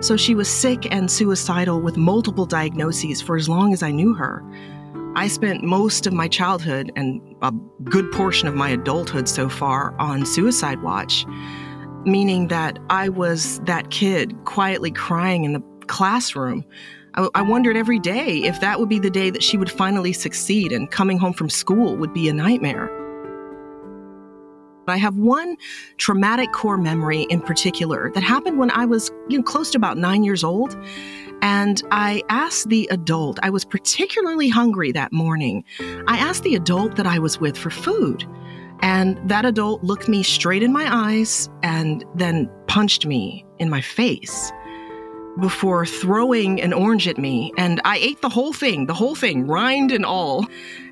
So 0.00 0.16
she 0.16 0.34
was 0.34 0.48
sick 0.48 0.90
and 0.90 1.10
suicidal 1.10 1.80
with 1.82 1.98
multiple 1.98 2.46
diagnoses 2.46 3.20
for 3.20 3.36
as 3.36 3.48
long 3.48 3.74
as 3.74 3.82
I 3.82 3.90
knew 3.90 4.14
her. 4.14 4.42
I 5.14 5.28
spent 5.28 5.62
most 5.62 6.06
of 6.06 6.14
my 6.14 6.26
childhood 6.26 6.90
and 6.96 7.20
a 7.42 7.52
good 7.84 8.10
portion 8.10 8.48
of 8.48 8.54
my 8.54 8.70
adulthood 8.70 9.28
so 9.28 9.48
far 9.48 9.94
on 9.98 10.24
suicide 10.24 10.82
watch, 10.82 11.26
meaning 12.04 12.48
that 12.48 12.78
I 12.88 13.10
was 13.10 13.60
that 13.60 13.90
kid 13.90 14.34
quietly 14.46 14.90
crying 14.90 15.44
in 15.44 15.52
the 15.52 15.62
classroom. 15.86 16.64
I, 17.14 17.28
I 17.34 17.42
wondered 17.42 17.76
every 17.76 17.98
day 17.98 18.38
if 18.44 18.60
that 18.60 18.80
would 18.80 18.88
be 18.88 19.00
the 19.00 19.10
day 19.10 19.28
that 19.30 19.42
she 19.42 19.58
would 19.58 19.70
finally 19.70 20.14
succeed 20.14 20.72
and 20.72 20.90
coming 20.90 21.18
home 21.18 21.34
from 21.34 21.50
school 21.50 21.96
would 21.96 22.14
be 22.14 22.28
a 22.28 22.32
nightmare. 22.32 22.88
I 24.90 24.96
have 24.96 25.16
one 25.16 25.56
traumatic 25.96 26.52
core 26.52 26.76
memory 26.76 27.22
in 27.30 27.40
particular 27.40 28.10
that 28.14 28.22
happened 28.22 28.58
when 28.58 28.70
I 28.70 28.84
was 28.84 29.10
you 29.28 29.38
know, 29.38 29.44
close 29.44 29.70
to 29.72 29.78
about 29.78 29.98
nine 29.98 30.24
years 30.24 30.44
old. 30.44 30.76
And 31.42 31.82
I 31.90 32.22
asked 32.28 32.68
the 32.68 32.86
adult, 32.90 33.38
I 33.42 33.50
was 33.50 33.64
particularly 33.64 34.48
hungry 34.48 34.92
that 34.92 35.12
morning. 35.12 35.64
I 36.06 36.18
asked 36.18 36.42
the 36.42 36.54
adult 36.54 36.96
that 36.96 37.06
I 37.06 37.18
was 37.18 37.40
with 37.40 37.56
for 37.56 37.70
food. 37.70 38.26
And 38.82 39.18
that 39.28 39.44
adult 39.44 39.82
looked 39.82 40.08
me 40.08 40.22
straight 40.22 40.62
in 40.62 40.72
my 40.72 40.86
eyes 40.90 41.48
and 41.62 42.04
then 42.14 42.50
punched 42.66 43.06
me 43.06 43.44
in 43.58 43.68
my 43.68 43.80
face 43.80 44.52
before 45.38 45.86
throwing 45.86 46.60
an 46.60 46.72
orange 46.72 47.06
at 47.06 47.18
me. 47.18 47.52
And 47.56 47.80
I 47.84 47.98
ate 47.98 48.20
the 48.20 48.28
whole 48.28 48.52
thing, 48.52 48.86
the 48.86 48.94
whole 48.94 49.14
thing, 49.14 49.46
rind 49.46 49.92
and 49.92 50.04
all. 50.04 50.46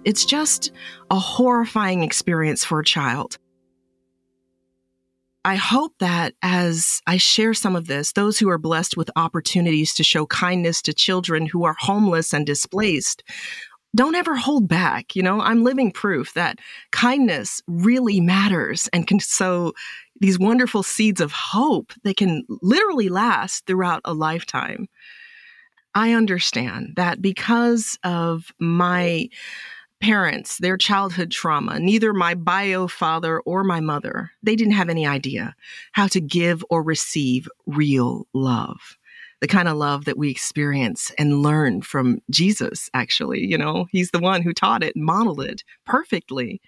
It's 0.04 0.24
just 0.24 0.70
a 1.10 1.18
horrifying 1.18 2.02
experience 2.02 2.64
for 2.64 2.80
a 2.80 2.84
child. 2.84 3.38
I 5.48 5.56
hope 5.56 5.94
that 6.00 6.34
as 6.42 7.00
I 7.06 7.16
share 7.16 7.54
some 7.54 7.74
of 7.74 7.86
this, 7.86 8.12
those 8.12 8.38
who 8.38 8.50
are 8.50 8.58
blessed 8.58 8.98
with 8.98 9.10
opportunities 9.16 9.94
to 9.94 10.04
show 10.04 10.26
kindness 10.26 10.82
to 10.82 10.92
children 10.92 11.46
who 11.46 11.64
are 11.64 11.74
homeless 11.78 12.34
and 12.34 12.44
displaced 12.44 13.22
don't 13.96 14.14
ever 14.14 14.36
hold 14.36 14.68
back. 14.68 15.16
You 15.16 15.22
know, 15.22 15.40
I'm 15.40 15.64
living 15.64 15.90
proof 15.90 16.34
that 16.34 16.58
kindness 16.92 17.62
really 17.66 18.20
matters 18.20 18.90
and 18.92 19.06
can 19.06 19.20
sow 19.20 19.72
these 20.20 20.38
wonderful 20.38 20.82
seeds 20.82 21.18
of 21.18 21.32
hope 21.32 21.94
that 22.04 22.18
can 22.18 22.44
literally 22.60 23.08
last 23.08 23.64
throughout 23.64 24.02
a 24.04 24.12
lifetime. 24.12 24.86
I 25.94 26.12
understand 26.12 26.92
that 26.96 27.22
because 27.22 27.98
of 28.04 28.52
my 28.60 29.30
parents, 30.00 30.58
their 30.58 30.76
childhood 30.76 31.30
trauma, 31.30 31.78
neither 31.78 32.12
my 32.12 32.34
bio 32.34 32.86
father 32.86 33.40
or 33.40 33.64
my 33.64 33.80
mother, 33.80 34.30
they 34.42 34.56
didn't 34.56 34.74
have 34.74 34.88
any 34.88 35.06
idea 35.06 35.54
how 35.92 36.06
to 36.08 36.20
give 36.20 36.64
or 36.70 36.82
receive 36.82 37.48
real 37.66 38.26
love. 38.32 38.96
The 39.40 39.46
kind 39.46 39.68
of 39.68 39.76
love 39.76 40.04
that 40.06 40.18
we 40.18 40.30
experience 40.30 41.12
and 41.16 41.42
learn 41.42 41.82
from 41.82 42.20
Jesus, 42.28 42.90
actually. 42.92 43.46
You 43.46 43.56
know, 43.56 43.86
he's 43.92 44.10
the 44.10 44.18
one 44.18 44.42
who 44.42 44.52
taught 44.52 44.82
it 44.82 44.96
modeled 44.96 45.40
it 45.40 45.62
perfectly. 45.86 46.60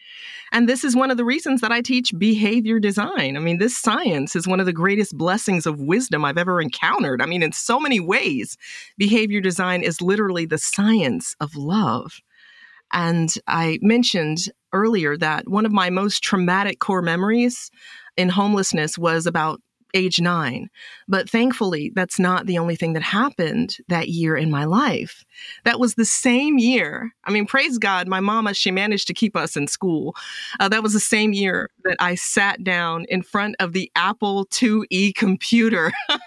And 0.52 0.68
this 0.68 0.84
is 0.84 0.94
one 0.94 1.10
of 1.10 1.16
the 1.16 1.24
reasons 1.24 1.62
that 1.62 1.72
I 1.72 1.80
teach 1.80 2.12
behavior 2.16 2.78
design. 2.78 3.36
I 3.36 3.40
mean, 3.40 3.58
this 3.58 3.76
science 3.76 4.36
is 4.36 4.46
one 4.46 4.60
of 4.60 4.66
the 4.66 4.72
greatest 4.72 5.18
blessings 5.18 5.66
of 5.66 5.80
wisdom 5.80 6.24
I've 6.24 6.38
ever 6.38 6.60
encountered. 6.60 7.20
I 7.20 7.26
mean, 7.26 7.42
in 7.42 7.50
so 7.50 7.80
many 7.80 7.98
ways, 7.98 8.56
behavior 8.96 9.40
design 9.40 9.82
is 9.82 10.00
literally 10.00 10.46
the 10.46 10.58
science 10.58 11.34
of 11.40 11.56
love. 11.56 12.20
And 12.92 13.32
I 13.46 13.78
mentioned 13.82 14.46
earlier 14.72 15.16
that 15.16 15.48
one 15.48 15.66
of 15.66 15.72
my 15.72 15.90
most 15.90 16.22
traumatic 16.22 16.78
core 16.78 17.02
memories 17.02 17.70
in 18.16 18.28
homelessness 18.28 18.98
was 18.98 19.26
about 19.26 19.60
age 19.94 20.20
nine. 20.20 20.70
But 21.08 21.28
thankfully, 21.28 21.92
that's 21.94 22.18
not 22.18 22.46
the 22.46 22.58
only 22.58 22.76
thing 22.76 22.92
that 22.94 23.02
happened 23.02 23.76
that 23.88 24.08
year 24.08 24.36
in 24.36 24.50
my 24.50 24.64
life. 24.64 25.24
That 25.64 25.80
was 25.80 25.94
the 25.94 26.04
same 26.04 26.58
year. 26.58 27.12
I 27.24 27.30
mean, 27.30 27.46
praise 27.46 27.78
God, 27.78 28.08
my 28.08 28.20
mama, 28.20 28.54
she 28.54 28.70
managed 28.70 29.06
to 29.08 29.14
keep 29.14 29.36
us 29.36 29.56
in 29.56 29.66
school. 29.66 30.14
Uh, 30.58 30.68
that 30.68 30.82
was 30.82 30.92
the 30.92 31.00
same 31.00 31.32
year 31.32 31.70
that 31.84 31.96
I 31.98 32.14
sat 32.14 32.62
down 32.62 33.06
in 33.08 33.22
front 33.22 33.56
of 33.58 33.72
the 33.72 33.90
Apple 33.96 34.46
IIe 34.46 35.14
computer. 35.14 35.92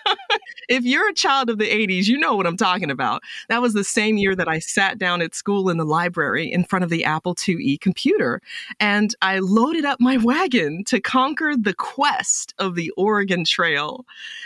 if 0.70 0.84
you're 0.84 1.10
a 1.10 1.14
child 1.14 1.50
of 1.50 1.58
the 1.58 1.70
80s, 1.70 2.06
you 2.06 2.18
know 2.18 2.36
what 2.36 2.48
I'm 2.48 2.58
talking 2.58 2.92
about. 2.92 3.22
That 3.50 3.62
was 3.62 3.74
the 3.74 3.84
same 3.84 4.18
year 4.18 4.36
that 4.36 4.48
I 4.48 4.60
sat 4.60 4.98
down 4.98 5.22
at 5.22 5.36
school 5.36 5.70
in 5.70 5.78
the 5.78 5.86
library 5.86 6.52
in 6.52 6.64
front 6.64 6.84
of 6.84 6.90
the 6.90 7.06
Apple 7.06 7.36
IIe 7.36 7.80
computer. 7.80 8.42
And 8.80 9.14
I 9.22 9.40
loaded 9.40 9.86
up 9.86 10.00
my 10.00 10.18
wagon 10.18 10.84
to 10.86 11.00
conquer 11.00 11.54
the 11.58 11.74
quest 11.74 12.54
of 12.58 12.76
the 12.76 12.92
Oregon 12.98 13.46
Trail. 13.54 14.06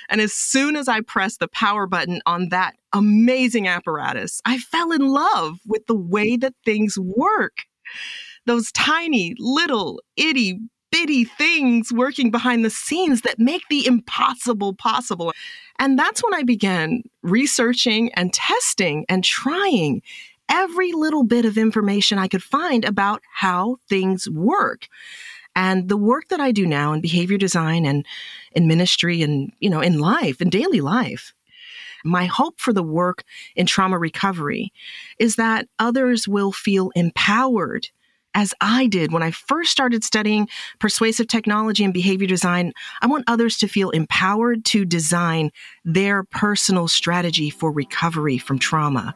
And 0.10 0.22
as 0.22 0.34
soon 0.34 0.76
as 0.76 0.88
I 0.88 1.02
pressed 1.02 1.40
the 1.40 1.48
power 1.48 1.88
button 1.88 2.22
on 2.26 2.50
that 2.50 2.76
amazing 2.94 3.68
apparatus, 3.68 4.42
I 4.46 4.58
fell 4.58 4.92
in 4.92 5.08
love 5.08 5.60
with 5.66 5.86
the 5.88 5.96
way 5.96 6.38
that 6.38 6.54
things 6.66 6.98
work. 7.00 7.58
Those 8.46 8.72
tiny, 8.72 9.36
little, 9.38 10.02
itty 10.16 10.60
bitty 10.92 11.26
things 11.26 11.92
working 11.92 12.32
behind 12.32 12.64
the 12.64 12.70
scenes 12.70 13.22
that 13.22 13.40
make 13.40 13.64
the 13.70 13.86
impossible 13.86 14.74
possible. 14.74 15.34
And 15.80 15.98
that's 15.98 16.24
when 16.24 16.34
I 16.34 16.44
began 16.44 17.04
researching 17.24 18.12
and 18.14 18.34
testing 18.34 19.06
and 19.10 19.24
trying 19.24 20.02
every 20.50 20.94
little 20.94 21.24
bit 21.24 21.46
of 21.46 21.58
information 21.58 22.18
I 22.18 22.28
could 22.28 22.44
find 22.44 22.86
about 22.86 23.22
how 23.34 23.78
things 23.90 24.30
work. 24.30 24.88
And 25.56 25.90
the 25.90 25.98
work 25.98 26.28
that 26.30 26.40
I 26.40 26.52
do 26.52 26.66
now 26.66 26.94
in 26.94 27.02
behavior 27.02 27.38
design 27.38 27.86
and 27.86 28.06
in 28.58 28.68
ministry 28.68 29.22
and, 29.22 29.52
you 29.60 29.70
know, 29.70 29.80
in 29.80 30.00
life, 30.00 30.42
in 30.42 30.50
daily 30.50 30.82
life, 30.82 31.34
my 32.04 32.26
hope 32.26 32.60
for 32.60 32.74
the 32.74 32.84
work 32.84 33.24
in 33.56 33.66
trauma 33.66 33.98
recovery 33.98 34.74
is 35.20 35.36
that 35.36 35.68
others 35.80 36.28
will 36.28 36.52
feel 36.52 36.92
empowered 36.96 37.88
as 38.34 38.54
I 38.62 38.86
did 38.86 39.12
when 39.12 39.24
I 39.24 39.32
first 39.32 39.72
started 39.72 40.04
studying 40.04 40.48
persuasive 40.80 41.28
technology 41.28 41.84
and 41.84 41.94
behavior 41.94 42.28
design, 42.28 42.72
I 43.02 43.08
want 43.08 43.24
others 43.26 43.58
to 43.60 43.68
feel 43.68 43.90
empowered 43.90 44.64
to 44.66 44.86
design 44.86 45.50
their 45.84 46.24
personal 46.24 46.88
strategy 46.88 47.50
for 47.50 47.72
recovery 47.72 48.38
from 48.38 48.60
trauma. 48.60 49.16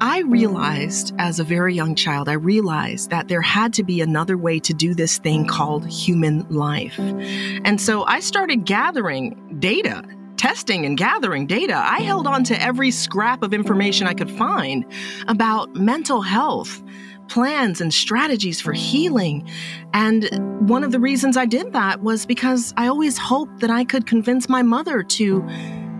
I 0.00 0.20
realized 0.20 1.14
as 1.18 1.40
a 1.40 1.44
very 1.44 1.74
young 1.74 1.94
child, 1.94 2.28
I 2.28 2.34
realized 2.34 3.10
that 3.10 3.28
there 3.28 3.40
had 3.40 3.72
to 3.74 3.84
be 3.84 4.00
another 4.00 4.36
way 4.36 4.60
to 4.60 4.74
do 4.74 4.94
this 4.94 5.18
thing 5.18 5.46
called 5.46 5.86
human 5.86 6.46
life. 6.50 6.98
And 6.98 7.80
so 7.80 8.04
I 8.04 8.20
started 8.20 8.66
gathering 8.66 9.56
data 9.58 10.02
testing 10.36 10.84
and 10.84 10.96
gathering 10.96 11.46
data, 11.46 11.74
I 11.74 12.00
held 12.00 12.26
on 12.26 12.44
to 12.44 12.62
every 12.62 12.90
scrap 12.90 13.42
of 13.42 13.54
information 13.54 14.06
I 14.06 14.14
could 14.14 14.30
find 14.30 14.84
about 15.28 15.74
mental 15.74 16.20
health, 16.20 16.82
plans, 17.28 17.80
and 17.80 17.92
strategies 17.92 18.60
for 18.60 18.72
healing. 18.72 19.48
And 19.94 20.28
one 20.68 20.84
of 20.84 20.92
the 20.92 21.00
reasons 21.00 21.36
I 21.36 21.46
did 21.46 21.72
that 21.72 22.02
was 22.02 22.26
because 22.26 22.74
I 22.76 22.86
always 22.86 23.18
hoped 23.18 23.60
that 23.60 23.70
I 23.70 23.84
could 23.84 24.06
convince 24.06 24.48
my 24.48 24.62
mother 24.62 25.02
to 25.02 25.40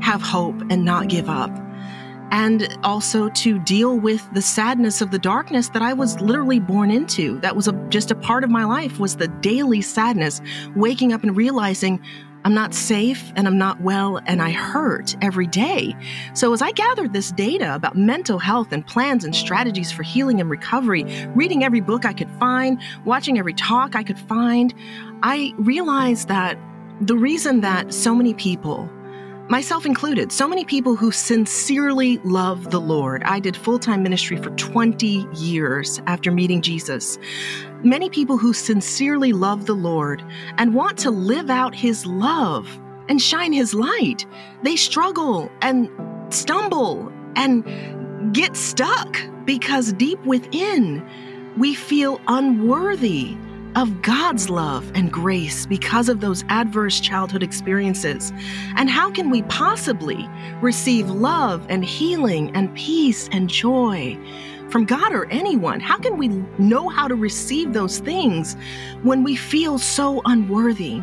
have 0.00 0.20
hope 0.22 0.60
and 0.70 0.84
not 0.84 1.08
give 1.08 1.28
up. 1.28 1.65
And 2.36 2.76
also 2.84 3.30
to 3.30 3.58
deal 3.60 3.98
with 3.98 4.28
the 4.34 4.42
sadness 4.42 5.00
of 5.00 5.10
the 5.10 5.18
darkness 5.18 5.70
that 5.70 5.80
I 5.80 5.94
was 5.94 6.20
literally 6.20 6.60
born 6.60 6.90
into. 6.90 7.40
That 7.40 7.56
was 7.56 7.66
a, 7.66 7.72
just 7.88 8.10
a 8.10 8.14
part 8.14 8.44
of 8.44 8.50
my 8.50 8.62
life 8.62 8.98
was 8.98 9.16
the 9.16 9.28
daily 9.28 9.80
sadness, 9.80 10.42
waking 10.74 11.14
up 11.14 11.22
and 11.22 11.34
realizing 11.34 11.98
I'm 12.44 12.52
not 12.52 12.74
safe 12.74 13.32
and 13.36 13.46
I'm 13.46 13.56
not 13.56 13.80
well 13.80 14.20
and 14.26 14.42
I 14.42 14.50
hurt 14.50 15.16
every 15.22 15.46
day. 15.46 15.96
So, 16.34 16.52
as 16.52 16.60
I 16.60 16.72
gathered 16.72 17.14
this 17.14 17.32
data 17.32 17.74
about 17.74 17.96
mental 17.96 18.38
health 18.38 18.70
and 18.70 18.86
plans 18.86 19.24
and 19.24 19.34
strategies 19.34 19.90
for 19.90 20.02
healing 20.02 20.38
and 20.38 20.50
recovery, 20.50 21.04
reading 21.34 21.64
every 21.64 21.80
book 21.80 22.04
I 22.04 22.12
could 22.12 22.30
find, 22.32 22.78
watching 23.06 23.38
every 23.38 23.54
talk 23.54 23.96
I 23.96 24.02
could 24.02 24.18
find, 24.18 24.74
I 25.22 25.54
realized 25.56 26.28
that 26.28 26.58
the 27.00 27.16
reason 27.16 27.62
that 27.62 27.94
so 27.94 28.14
many 28.14 28.34
people 28.34 28.90
myself 29.48 29.86
included, 29.86 30.32
so 30.32 30.48
many 30.48 30.64
people 30.64 30.96
who 30.96 31.10
sincerely 31.10 32.18
love 32.18 32.70
the 32.70 32.80
Lord. 32.80 33.22
I 33.24 33.40
did 33.40 33.56
full 33.56 33.78
time 33.78 34.02
ministry 34.02 34.36
for 34.36 34.50
20 34.50 35.26
years 35.34 36.00
after 36.06 36.30
meeting 36.30 36.62
Jesus. 36.62 37.18
Many 37.82 38.10
people 38.10 38.38
who 38.38 38.52
sincerely 38.52 39.32
love 39.32 39.66
the 39.66 39.74
Lord 39.74 40.24
and 40.58 40.74
want 40.74 40.98
to 40.98 41.10
live 41.10 41.50
out 41.50 41.74
His 41.74 42.06
love 42.06 42.68
and 43.08 43.20
shine 43.20 43.52
His 43.52 43.74
light, 43.74 44.26
they 44.62 44.76
struggle 44.76 45.50
and 45.62 45.88
stumble 46.30 47.12
and 47.36 48.34
get 48.34 48.56
stuck 48.56 49.18
because 49.44 49.92
deep 49.92 50.18
within 50.26 51.06
we 51.56 51.74
feel 51.74 52.20
unworthy 52.26 53.36
of 53.76 54.00
God's 54.00 54.48
love 54.48 54.90
and 54.94 55.12
grace 55.12 55.66
because 55.66 56.08
of 56.08 56.20
those 56.20 56.44
adverse 56.48 56.98
childhood 56.98 57.42
experiences? 57.42 58.32
And 58.76 58.88
how 58.88 59.10
can 59.10 59.30
we 59.30 59.42
possibly 59.42 60.28
receive 60.62 61.10
love 61.10 61.64
and 61.68 61.84
healing 61.84 62.50
and 62.56 62.74
peace 62.74 63.28
and 63.32 63.50
joy 63.50 64.18
from 64.70 64.86
God 64.86 65.12
or 65.12 65.26
anyone? 65.26 65.78
How 65.78 65.98
can 65.98 66.16
we 66.16 66.28
know 66.58 66.88
how 66.88 67.06
to 67.06 67.14
receive 67.14 67.74
those 67.74 67.98
things 67.98 68.56
when 69.02 69.22
we 69.22 69.36
feel 69.36 69.78
so 69.78 70.22
unworthy? 70.24 71.02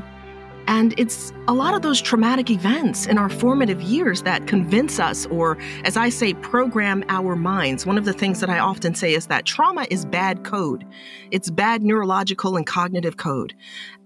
And 0.67 0.93
it's 0.97 1.32
a 1.47 1.54
lot 1.54 1.73
of 1.73 1.82
those 1.82 2.02
traumatic 2.02 2.49
events 2.49 3.06
in 3.06 3.17
our 3.17 3.30
formative 3.30 3.82
years 3.82 4.23
that 4.23 4.47
convince 4.47 4.99
us, 4.99 5.26
or 5.28 5.58
as 5.84 5.97
I 5.97 6.10
say, 6.10 6.34
program 6.36 7.04
our 7.10 7.36
minds. 7.36 7.86
One 7.86 7.97
of 7.97 8.06
the 8.06 8.13
things 8.13 8.39
that 8.39 8.49
I 8.49 8.60
often 8.60 8.95
say 8.95 9.13
is 9.13 9.28
that 9.28 9.45
trauma 9.45 9.86
is 9.89 10.06
bad 10.06 10.43
code, 10.43 10.86
it's 11.32 11.49
bad 11.49 11.84
neurological 11.84 12.56
and 12.56 12.65
cognitive 12.65 13.17
code. 13.17 13.54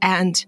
And 0.02 0.46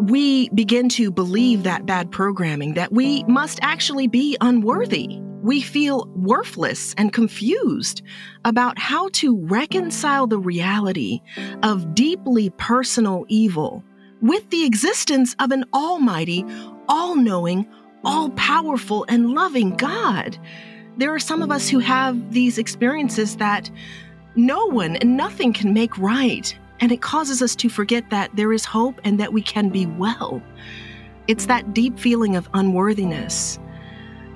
we 0.00 0.48
begin 0.50 0.88
to 0.90 1.10
believe 1.10 1.64
that 1.64 1.86
bad 1.86 2.10
programming, 2.10 2.74
that 2.74 2.92
we 2.92 3.24
must 3.24 3.58
actually 3.62 4.08
be 4.08 4.36
unworthy. 4.40 5.20
We 5.42 5.60
feel 5.60 6.06
worthless 6.16 6.94
and 6.98 7.12
confused 7.12 8.02
about 8.44 8.78
how 8.78 9.08
to 9.14 9.38
reconcile 9.46 10.26
the 10.26 10.38
reality 10.38 11.20
of 11.62 11.94
deeply 11.94 12.50
personal 12.50 13.24
evil 13.28 13.84
with 14.20 14.48
the 14.50 14.64
existence 14.64 15.34
of 15.38 15.50
an 15.50 15.64
almighty, 15.72 16.44
all 16.88 17.14
knowing, 17.16 17.66
all 18.04 18.30
powerful, 18.30 19.04
and 19.08 19.32
loving 19.32 19.76
God. 19.76 20.38
There 20.96 21.14
are 21.14 21.20
some 21.20 21.42
of 21.42 21.50
us 21.50 21.68
who 21.68 21.78
have 21.78 22.32
these 22.32 22.58
experiences 22.58 23.36
that 23.36 23.70
no 24.34 24.66
one 24.66 24.96
and 24.96 25.16
nothing 25.16 25.52
can 25.52 25.72
make 25.72 25.96
right, 25.98 26.56
and 26.80 26.92
it 26.92 27.02
causes 27.02 27.42
us 27.42 27.54
to 27.56 27.68
forget 27.68 28.10
that 28.10 28.30
there 28.34 28.52
is 28.52 28.64
hope 28.64 29.00
and 29.04 29.18
that 29.20 29.32
we 29.32 29.42
can 29.42 29.68
be 29.68 29.86
well. 29.86 30.42
It's 31.26 31.46
that 31.46 31.74
deep 31.74 31.98
feeling 31.98 32.36
of 32.36 32.48
unworthiness 32.54 33.58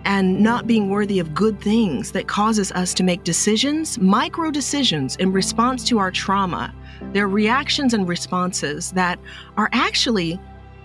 and 0.04 0.40
not 0.40 0.66
being 0.66 0.90
worthy 0.90 1.18
of 1.20 1.34
good 1.34 1.60
things 1.60 2.12
that 2.12 2.26
causes 2.26 2.72
us 2.72 2.92
to 2.94 3.02
make 3.02 3.24
decisions, 3.24 3.98
micro 3.98 4.50
decisions, 4.50 5.16
in 5.16 5.32
response 5.32 5.84
to 5.84 5.98
our 5.98 6.10
trauma 6.10 6.74
they're 7.12 7.28
reactions 7.28 7.94
and 7.94 8.08
responses 8.08 8.92
that 8.92 9.18
are 9.56 9.68
actually 9.72 10.40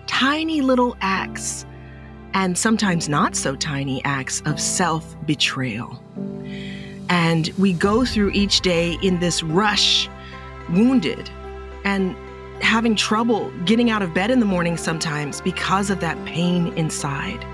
tiny 0.07 0.61
little 0.61 0.95
acts, 1.01 1.65
and 2.33 2.57
sometimes 2.57 3.07
not 3.07 3.35
so 3.35 3.55
tiny 3.55 4.03
acts 4.03 4.41
of 4.45 4.59
self 4.59 5.15
betrayal. 5.25 6.01
And 7.09 7.49
we 7.57 7.73
go 7.73 8.03
through 8.03 8.31
each 8.31 8.61
day 8.61 8.97
in 9.01 9.19
this 9.19 9.43
rush, 9.43 10.09
wounded, 10.69 11.29
and 11.85 12.15
having 12.61 12.95
trouble 12.95 13.51
getting 13.65 13.89
out 13.89 14.01
of 14.01 14.13
bed 14.13 14.31
in 14.31 14.39
the 14.39 14.45
morning 14.45 14.77
sometimes 14.77 15.41
because 15.41 15.89
of 15.89 15.99
that 16.01 16.23
pain 16.25 16.73
inside. 16.73 17.45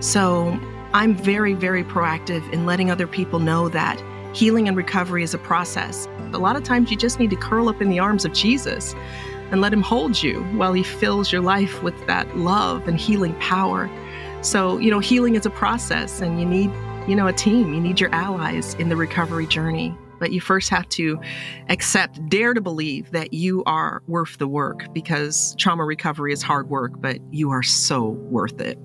So 0.00 0.58
I'm 0.92 1.14
very, 1.14 1.54
very 1.54 1.84
proactive 1.84 2.50
in 2.52 2.66
letting 2.66 2.90
other 2.90 3.06
people 3.06 3.38
know 3.38 3.68
that 3.68 4.02
healing 4.36 4.68
and 4.68 4.76
recovery 4.76 5.22
is 5.22 5.32
a 5.32 5.38
process. 5.38 6.06
A 6.34 6.38
lot 6.38 6.56
of 6.56 6.62
times 6.62 6.90
you 6.90 6.96
just 6.96 7.18
need 7.18 7.30
to 7.30 7.36
curl 7.36 7.70
up 7.70 7.80
in 7.80 7.88
the 7.88 7.98
arms 7.98 8.26
of 8.26 8.34
Jesus 8.34 8.94
and 9.50 9.62
let 9.62 9.72
him 9.72 9.80
hold 9.80 10.22
you 10.22 10.42
while 10.58 10.74
he 10.74 10.82
fills 10.82 11.32
your 11.32 11.40
life 11.40 11.82
with 11.82 12.06
that 12.06 12.36
love 12.36 12.86
and 12.86 13.00
healing 13.00 13.32
power. 13.36 13.88
So, 14.42 14.76
you 14.76 14.90
know, 14.90 14.98
healing 14.98 15.36
is 15.36 15.46
a 15.46 15.50
process 15.50 16.20
and 16.20 16.38
you 16.38 16.44
need, 16.44 16.70
you 17.08 17.16
know, 17.16 17.26
a 17.26 17.32
team. 17.32 17.72
You 17.72 17.80
need 17.80 17.98
your 17.98 18.14
allies 18.14 18.74
in 18.74 18.90
the 18.90 18.96
recovery 18.96 19.46
journey. 19.46 19.96
But 20.18 20.32
you 20.32 20.42
first 20.42 20.68
have 20.68 20.86
to 20.90 21.18
accept, 21.70 22.26
dare 22.28 22.52
to 22.52 22.60
believe 22.60 23.10
that 23.12 23.32
you 23.32 23.64
are 23.64 24.02
worth 24.06 24.36
the 24.36 24.48
work 24.48 24.92
because 24.92 25.54
trauma 25.58 25.84
recovery 25.84 26.34
is 26.34 26.42
hard 26.42 26.68
work, 26.68 26.92
but 26.98 27.20
you 27.30 27.50
are 27.50 27.62
so 27.62 28.08
worth 28.08 28.60
it. 28.60 28.78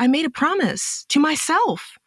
I 0.00 0.06
made 0.06 0.24
a 0.24 0.30
promise 0.30 1.04
to 1.10 1.20
myself. 1.20 1.98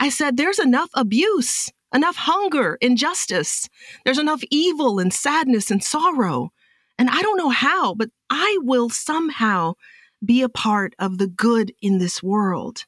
I 0.00 0.08
said, 0.08 0.38
there's 0.38 0.58
enough 0.58 0.88
abuse, 0.94 1.70
enough 1.94 2.16
hunger, 2.16 2.78
injustice. 2.80 3.68
There's 4.06 4.18
enough 4.18 4.42
evil 4.50 4.98
and 4.98 5.12
sadness 5.12 5.70
and 5.70 5.84
sorrow. 5.84 6.50
And 6.98 7.10
I 7.10 7.20
don't 7.20 7.36
know 7.36 7.50
how, 7.50 7.94
but 7.94 8.08
I 8.30 8.58
will 8.62 8.88
somehow 8.88 9.74
be 10.24 10.40
a 10.40 10.48
part 10.48 10.94
of 10.98 11.18
the 11.18 11.26
good 11.26 11.74
in 11.82 11.98
this 11.98 12.22
world. 12.22 12.86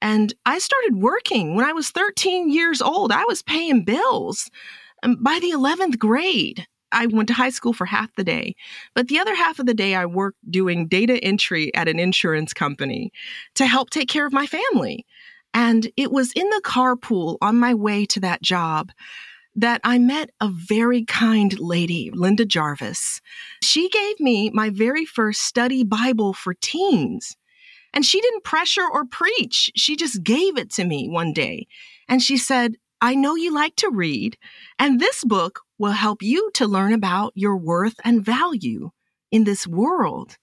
And 0.00 0.32
I 0.46 0.58
started 0.58 0.96
working 0.96 1.54
when 1.54 1.66
I 1.66 1.74
was 1.74 1.90
13 1.90 2.50
years 2.50 2.80
old. 2.80 3.12
I 3.12 3.24
was 3.24 3.42
paying 3.42 3.84
bills. 3.84 4.50
And 5.02 5.22
by 5.22 5.38
the 5.38 5.50
11th 5.50 5.98
grade, 5.98 6.66
I 6.92 7.06
went 7.06 7.28
to 7.28 7.34
high 7.34 7.50
school 7.50 7.72
for 7.72 7.86
half 7.86 8.14
the 8.16 8.24
day, 8.24 8.56
but 8.94 9.08
the 9.08 9.18
other 9.18 9.34
half 9.34 9.58
of 9.58 9.66
the 9.66 9.74
day 9.74 9.94
I 9.94 10.06
worked 10.06 10.38
doing 10.50 10.88
data 10.88 11.22
entry 11.22 11.74
at 11.74 11.88
an 11.88 11.98
insurance 11.98 12.52
company 12.52 13.12
to 13.54 13.66
help 13.66 13.90
take 13.90 14.08
care 14.08 14.26
of 14.26 14.32
my 14.32 14.46
family. 14.46 15.06
And 15.54 15.90
it 15.96 16.12
was 16.12 16.32
in 16.32 16.48
the 16.48 16.62
carpool 16.64 17.38
on 17.40 17.56
my 17.56 17.74
way 17.74 18.06
to 18.06 18.20
that 18.20 18.42
job 18.42 18.92
that 19.56 19.80
I 19.82 19.98
met 19.98 20.30
a 20.40 20.48
very 20.48 21.04
kind 21.04 21.58
lady, 21.58 22.10
Linda 22.14 22.44
Jarvis. 22.44 23.20
She 23.62 23.88
gave 23.88 24.20
me 24.20 24.50
my 24.50 24.70
very 24.70 25.04
first 25.04 25.42
study 25.42 25.82
Bible 25.82 26.32
for 26.32 26.54
teens. 26.54 27.36
And 27.92 28.04
she 28.04 28.20
didn't 28.20 28.44
pressure 28.44 28.86
or 28.88 29.04
preach. 29.04 29.70
She 29.74 29.96
just 29.96 30.22
gave 30.22 30.56
it 30.56 30.70
to 30.72 30.84
me 30.84 31.08
one 31.08 31.32
day. 31.32 31.66
And 32.08 32.22
she 32.22 32.36
said, 32.36 32.76
I 33.00 33.14
know 33.14 33.34
you 33.34 33.52
like 33.54 33.76
to 33.76 33.90
read, 33.90 34.36
and 34.78 35.00
this 35.00 35.24
book 35.24 35.60
will 35.78 35.92
help 35.92 36.22
you 36.22 36.50
to 36.54 36.66
learn 36.66 36.92
about 36.92 37.32
your 37.34 37.56
worth 37.56 37.94
and 38.04 38.24
value 38.24 38.90
in 39.32 39.44
this 39.44 39.66
world. 39.66 40.36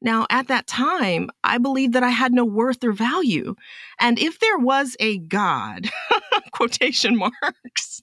Now, 0.00 0.26
at 0.30 0.48
that 0.48 0.66
time, 0.66 1.30
I 1.42 1.58
believed 1.58 1.92
that 1.94 2.02
I 2.02 2.10
had 2.10 2.32
no 2.32 2.44
worth 2.44 2.82
or 2.84 2.92
value. 2.92 3.54
And 4.00 4.18
if 4.18 4.38
there 4.38 4.58
was 4.58 4.96
a 5.00 5.18
God, 5.18 5.88
quotation 6.52 7.16
marks, 7.16 8.02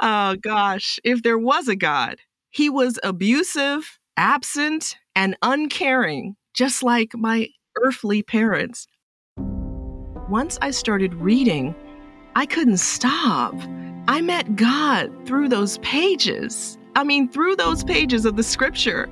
oh 0.00 0.36
gosh, 0.40 0.98
if 1.04 1.22
there 1.22 1.38
was 1.38 1.68
a 1.68 1.76
God, 1.76 2.16
he 2.50 2.70
was 2.70 2.98
abusive, 3.02 3.98
absent, 4.16 4.96
and 5.16 5.36
uncaring, 5.42 6.36
just 6.54 6.82
like 6.82 7.12
my 7.14 7.48
earthly 7.76 8.22
parents. 8.22 8.86
once 10.28 10.58
I 10.62 10.70
started 10.70 11.14
reading, 11.14 11.74
I 12.36 12.46
couldn't 12.46 12.78
stop. 12.78 13.54
I 14.08 14.20
met 14.20 14.56
God 14.56 15.12
through 15.24 15.48
those 15.48 15.78
pages. 15.78 16.76
I 16.96 17.04
mean, 17.04 17.28
through 17.28 17.56
those 17.56 17.84
pages 17.84 18.24
of 18.24 18.36
the 18.36 18.42
scripture, 18.42 19.08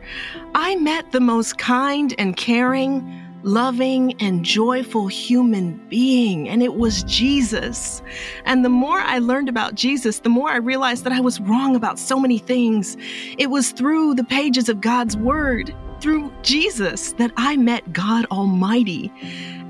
I 0.54 0.74
met 0.76 1.12
the 1.12 1.20
most 1.20 1.56
kind 1.56 2.14
and 2.18 2.36
caring, 2.36 3.22
loving, 3.44 4.14
and 4.20 4.44
joyful 4.44 5.06
human 5.06 5.80
being, 5.88 6.48
and 6.48 6.62
it 6.62 6.74
was 6.74 7.04
Jesus. 7.04 8.02
And 8.44 8.64
the 8.64 8.68
more 8.68 9.00
I 9.00 9.18
learned 9.18 9.48
about 9.48 9.76
Jesus, 9.76 10.20
the 10.20 10.28
more 10.28 10.50
I 10.50 10.56
realized 10.56 11.04
that 11.04 11.12
I 11.12 11.20
was 11.20 11.40
wrong 11.40 11.76
about 11.76 11.98
so 11.98 12.18
many 12.18 12.38
things. 12.38 12.96
It 13.38 13.50
was 13.50 13.70
through 13.70 14.14
the 14.14 14.24
pages 14.24 14.68
of 14.68 14.80
God's 14.80 15.16
Word, 15.16 15.74
through 16.00 16.32
Jesus, 16.42 17.12
that 17.14 17.30
I 17.36 17.56
met 17.56 17.92
God 17.92 18.26
Almighty. 18.32 19.12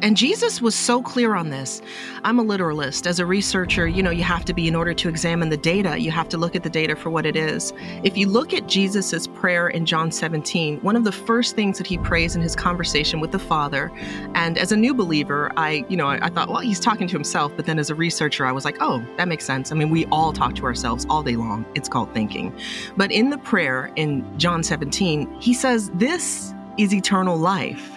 And 0.02 0.16
Jesus 0.16 0.60
was 0.60 0.74
so 0.74 1.00
clear 1.00 1.36
on 1.36 1.50
this. 1.50 1.80
I'm 2.24 2.40
a 2.40 2.42
literalist. 2.42 3.06
As 3.06 3.20
a 3.20 3.24
researcher, 3.24 3.86
you 3.86 4.02
know, 4.02 4.10
you 4.10 4.24
have 4.24 4.44
to 4.46 4.52
be 4.52 4.66
in 4.66 4.74
order 4.74 4.92
to 4.94 5.08
examine 5.08 5.48
the 5.48 5.56
data, 5.56 5.96
you 5.96 6.10
have 6.10 6.28
to 6.30 6.36
look 6.36 6.56
at 6.56 6.64
the 6.64 6.70
data 6.70 6.96
for 6.96 7.08
what 7.08 7.24
it 7.24 7.36
is. 7.36 7.72
If 8.02 8.16
you 8.16 8.26
look 8.26 8.52
at 8.52 8.66
Jesus's 8.66 9.28
prayer 9.28 9.68
in 9.68 9.86
John 9.86 10.10
17, 10.10 10.80
one 10.80 10.96
of 10.96 11.04
the 11.04 11.12
first 11.12 11.54
things 11.54 11.78
that 11.78 11.86
he 11.86 11.98
prays 11.98 12.34
in 12.34 12.42
his 12.42 12.56
conversation 12.56 13.20
with 13.20 13.30
the 13.30 13.38
Father, 13.38 13.92
and 14.34 14.58
as 14.58 14.72
a 14.72 14.76
new 14.76 14.92
believer, 14.92 15.52
I, 15.56 15.84
you 15.88 15.96
know, 15.96 16.08
I, 16.08 16.26
I 16.26 16.30
thought, 16.30 16.48
well, 16.48 16.60
he's 16.60 16.80
talking 16.80 17.06
to 17.06 17.12
himself, 17.12 17.52
but 17.54 17.66
then 17.66 17.78
as 17.78 17.88
a 17.88 17.94
researcher, 17.94 18.44
I 18.44 18.50
was 18.50 18.64
like, 18.64 18.78
oh, 18.80 19.06
that 19.18 19.28
makes 19.28 19.44
sense. 19.44 19.70
I 19.70 19.76
mean, 19.76 19.88
we 19.90 20.06
all 20.06 20.32
talk 20.32 20.56
to 20.56 20.64
ourselves 20.64 21.06
all 21.08 21.22
day 21.22 21.36
long. 21.36 21.64
It's 21.76 21.88
called 21.88 22.12
thinking. 22.12 22.52
But 22.96 23.12
in 23.12 23.30
the 23.30 23.38
prayer 23.38 23.92
in 23.94 24.36
John 24.36 24.64
17, 24.64 25.40
he 25.40 25.54
says, 25.54 25.90
This 25.90 26.52
is 26.76 26.92
eternal 26.92 27.36
life 27.36 27.91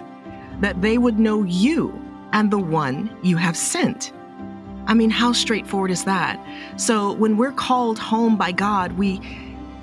that 0.65 0.81
they 0.81 0.97
would 0.97 1.19
know 1.19 1.43
you 1.43 1.93
and 2.33 2.49
the 2.49 2.57
one 2.57 3.15
you 3.21 3.37
have 3.37 3.55
sent. 3.55 4.11
I 4.87 4.95
mean, 4.95 5.11
how 5.11 5.31
straightforward 5.31 5.91
is 5.91 6.05
that? 6.05 6.43
So, 6.75 7.13
when 7.13 7.37
we're 7.37 7.51
called 7.51 7.99
home 7.99 8.35
by 8.35 8.51
God, 8.51 8.93
we, 8.93 9.21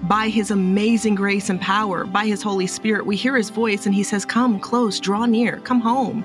by 0.03 0.29
His 0.29 0.51
amazing 0.51 1.15
grace 1.15 1.51
and 1.51 1.61
power, 1.61 2.05
by 2.05 2.27
His 2.27 2.43
Holy 2.43 2.67
Spirit, 2.67 3.07
we 3.07 3.15
hear 3.15 3.37
His 3.37 3.49
voice 3.49 3.87
and 3.87 3.95
He 3.95 4.03
says, 4.03 4.25
Come 4.25 4.59
close, 4.59 4.99
draw 4.99 5.25
near, 5.25 5.59
come 5.59 5.81
home. 5.81 6.25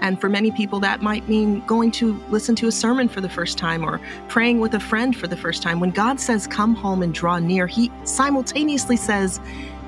And 0.00 0.18
for 0.18 0.30
many 0.30 0.52
people, 0.52 0.80
that 0.80 1.02
might 1.02 1.28
mean 1.28 1.60
going 1.66 1.90
to 1.92 2.14
listen 2.30 2.54
to 2.56 2.68
a 2.68 2.72
sermon 2.72 3.10
for 3.10 3.20
the 3.20 3.28
first 3.28 3.58
time 3.58 3.84
or 3.84 4.00
praying 4.28 4.58
with 4.58 4.72
a 4.72 4.80
friend 4.80 5.14
for 5.14 5.26
the 5.26 5.36
first 5.36 5.62
time. 5.62 5.80
When 5.80 5.90
God 5.90 6.18
says, 6.18 6.46
Come 6.46 6.74
home 6.74 7.02
and 7.02 7.12
draw 7.12 7.38
near, 7.40 7.66
He 7.66 7.92
simultaneously 8.04 8.96
says, 8.96 9.38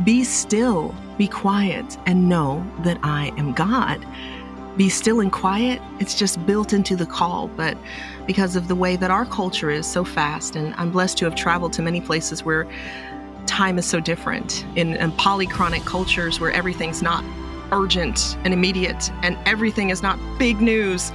Be 0.04 0.24
still, 0.24 0.94
be 1.18 1.28
quiet, 1.28 1.98
and 2.06 2.28
know 2.28 2.66
that 2.84 2.98
I 3.02 3.32
am 3.36 3.52
God 3.52 4.04
be 4.76 4.88
still 4.88 5.20
and 5.20 5.30
quiet, 5.30 5.82
it's 5.98 6.14
just 6.14 6.44
built 6.46 6.72
into 6.72 6.96
the 6.96 7.04
call. 7.04 7.48
But 7.48 7.76
because 8.26 8.56
of 8.56 8.66
the 8.66 8.74
way 8.74 8.96
that 8.96 9.10
our 9.10 9.26
culture 9.26 9.70
is 9.70 9.86
so 9.86 10.04
fast, 10.04 10.56
and 10.56 10.74
I'm 10.76 10.90
blessed 10.90 11.18
to 11.18 11.24
have 11.26 11.34
traveled 11.34 11.74
to 11.74 11.82
many 11.82 12.00
places 12.00 12.44
where 12.44 12.66
time 13.46 13.78
is 13.78 13.84
so 13.84 14.00
different, 14.00 14.64
in, 14.76 14.96
in 14.96 15.12
polychronic 15.12 15.84
cultures 15.84 16.40
where 16.40 16.50
everything's 16.52 17.02
not 17.02 17.24
urgent 17.72 18.38
and 18.44 18.54
immediate 18.54 19.10
and 19.22 19.36
everything 19.44 19.90
is 19.90 20.02
not 20.02 20.18
big 20.38 20.62
news, 20.62 21.12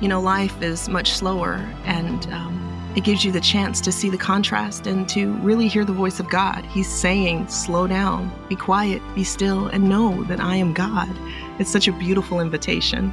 you 0.00 0.06
know, 0.06 0.20
life 0.20 0.62
is 0.62 0.88
much 0.88 1.10
slower. 1.12 1.54
And 1.86 2.24
um, 2.32 2.67
it 2.98 3.04
gives 3.04 3.24
you 3.24 3.30
the 3.30 3.40
chance 3.40 3.80
to 3.80 3.92
see 3.92 4.10
the 4.10 4.18
contrast 4.18 4.88
and 4.88 5.08
to 5.08 5.32
really 5.34 5.68
hear 5.68 5.84
the 5.84 5.92
voice 5.92 6.18
of 6.18 6.28
God. 6.28 6.64
He's 6.64 6.88
saying, 6.88 7.46
slow 7.46 7.86
down, 7.86 8.28
be 8.48 8.56
quiet, 8.56 9.00
be 9.14 9.22
still, 9.22 9.68
and 9.68 9.88
know 9.88 10.24
that 10.24 10.40
I 10.40 10.56
am 10.56 10.72
God. 10.72 11.08
It's 11.60 11.70
such 11.70 11.86
a 11.86 11.92
beautiful 11.92 12.40
invitation. 12.40 13.12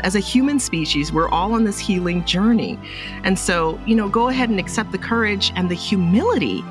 As 0.00 0.14
a 0.14 0.20
human 0.20 0.60
species, 0.60 1.10
we're 1.10 1.30
all 1.30 1.54
on 1.54 1.64
this 1.64 1.78
healing 1.78 2.22
journey. 2.26 2.78
And 3.24 3.38
so, 3.38 3.80
you 3.86 3.94
know, 3.94 4.10
go 4.10 4.28
ahead 4.28 4.50
and 4.50 4.60
accept 4.60 4.92
the 4.92 4.98
courage 4.98 5.54
and 5.56 5.70
the 5.70 5.74
humility 5.74 6.62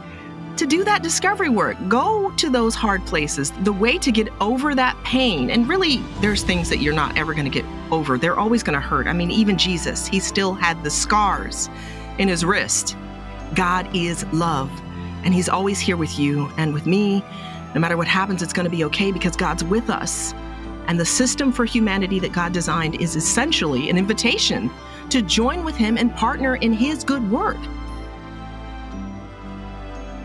to 0.58 0.68
do 0.68 0.84
that 0.84 1.02
discovery 1.02 1.50
work. 1.50 1.76
Go 1.88 2.30
to 2.36 2.52
those 2.52 2.76
hard 2.76 3.04
places. 3.08 3.50
The 3.64 3.74
way 3.74 3.98
to 3.98 4.12
get 4.12 4.30
over 4.40 4.76
that 4.76 4.96
pain, 5.04 5.50
and 5.50 5.68
really, 5.68 5.98
there's 6.20 6.44
things 6.44 6.70
that 6.70 6.82
you're 6.82 6.94
not 6.94 7.18
ever 7.18 7.34
going 7.34 7.52
to 7.52 7.52
get 7.52 7.66
over. 7.90 8.20
They're 8.20 8.38
always 8.38 8.62
going 8.62 8.76
to 8.76 8.80
hurt. 8.80 9.08
I 9.08 9.14
mean, 9.14 9.32
even 9.32 9.58
Jesus, 9.58 10.06
he 10.06 10.20
still 10.20 10.54
had 10.54 10.84
the 10.84 10.92
scars 10.92 11.68
in 12.18 12.28
his 12.28 12.46
wrist. 12.46 12.96
God 13.54 13.94
is 13.96 14.26
love, 14.32 14.70
and 15.24 15.34
he's 15.34 15.50
always 15.50 15.80
here 15.80 15.98
with 15.98 16.18
you 16.18 16.50
and 16.58 16.74
with 16.74 16.86
me. 16.86 17.24
No 17.74 17.82
matter 17.82 17.98
what 17.98 18.08
happens, 18.08 18.42
it's 18.42 18.54
going 18.54 18.66
to 18.66 18.70
be 18.70 18.84
okay 18.86 19.12
because 19.12 19.36
God's 19.36 19.64
with 19.64 19.90
us. 19.90 20.34
And 20.88 21.00
the 21.00 21.06
system 21.06 21.52
for 21.52 21.66
humanity 21.66 22.20
that 22.20 22.34
God 22.34 22.54
designed 22.54 23.02
is 23.02 23.16
essentially 23.16 23.90
an 23.90 23.98
invitation 23.98 24.70
to 25.10 25.22
join 25.22 25.64
with 25.64 25.76
Him 25.76 25.98
and 25.98 26.14
partner 26.16 26.56
in 26.56 26.74
His 26.74 27.04
good 27.04 27.30
work. 27.30 27.58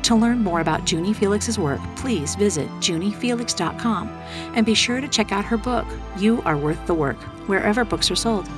To 0.05 0.15
learn 0.15 0.39
more 0.39 0.61
about 0.61 0.83
Juni 0.83 1.15
Felix's 1.15 1.59
work, 1.59 1.81
please 1.97 2.37
visit 2.37 2.69
junifelix.com 2.79 4.09
and 4.55 4.65
be 4.65 4.75
sure 4.75 5.01
to 5.01 5.09
check 5.09 5.33
out 5.33 5.45
her 5.45 5.57
book, 5.57 5.85
You 6.17 6.43
Are 6.43 6.57
Worth 6.57 6.87
the 6.87 6.95
Work, 6.95 7.17
wherever 7.49 7.85
books 7.85 8.09
are 8.11 8.17
sold. 8.17 8.49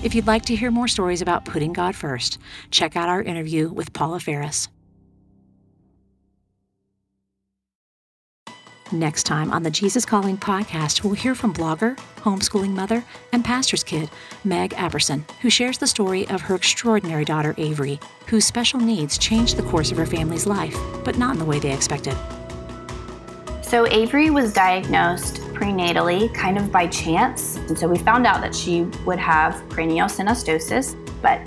If 0.00 0.14
you'd 0.14 0.28
like 0.28 0.44
to 0.44 0.54
hear 0.54 0.70
more 0.70 0.86
stories 0.86 1.22
about 1.22 1.44
putting 1.44 1.72
God 1.72 1.96
first, 1.96 2.38
check 2.70 2.94
out 2.94 3.08
our 3.08 3.20
interview 3.20 3.68
with 3.68 3.92
Paula 3.92 4.20
Faris. 4.20 4.68
Next 8.92 9.24
time 9.24 9.50
on 9.50 9.64
the 9.64 9.70
Jesus 9.70 10.06
Calling 10.06 10.38
podcast, 10.38 11.02
we'll 11.02 11.14
hear 11.14 11.34
from 11.34 11.52
blogger, 11.52 11.98
homeschooling 12.18 12.70
mother, 12.70 13.04
and 13.32 13.44
pastor's 13.44 13.82
kid, 13.82 14.08
Meg 14.44 14.70
Apperson, 14.70 15.28
who 15.42 15.50
shares 15.50 15.78
the 15.78 15.86
story 15.86 16.28
of 16.28 16.42
her 16.42 16.54
extraordinary 16.54 17.24
daughter, 17.24 17.54
Avery, 17.58 17.98
whose 18.28 18.46
special 18.46 18.78
needs 18.78 19.18
changed 19.18 19.56
the 19.56 19.64
course 19.64 19.90
of 19.90 19.98
her 19.98 20.06
family's 20.06 20.46
life, 20.46 20.78
but 21.04 21.18
not 21.18 21.32
in 21.32 21.38
the 21.40 21.44
way 21.44 21.58
they 21.58 21.72
expected. 21.72 22.16
So, 23.62 23.86
Avery 23.88 24.30
was 24.30 24.54
diagnosed 24.54 25.42
prenatally, 25.58 26.32
kind 26.32 26.56
of 26.56 26.70
by 26.70 26.86
chance. 26.86 27.56
And 27.56 27.78
so 27.78 27.88
we 27.88 27.98
found 27.98 28.26
out 28.26 28.40
that 28.40 28.54
she 28.54 28.82
would 29.04 29.18
have 29.18 29.54
craniosynostosis, 29.68 30.94
but 31.20 31.44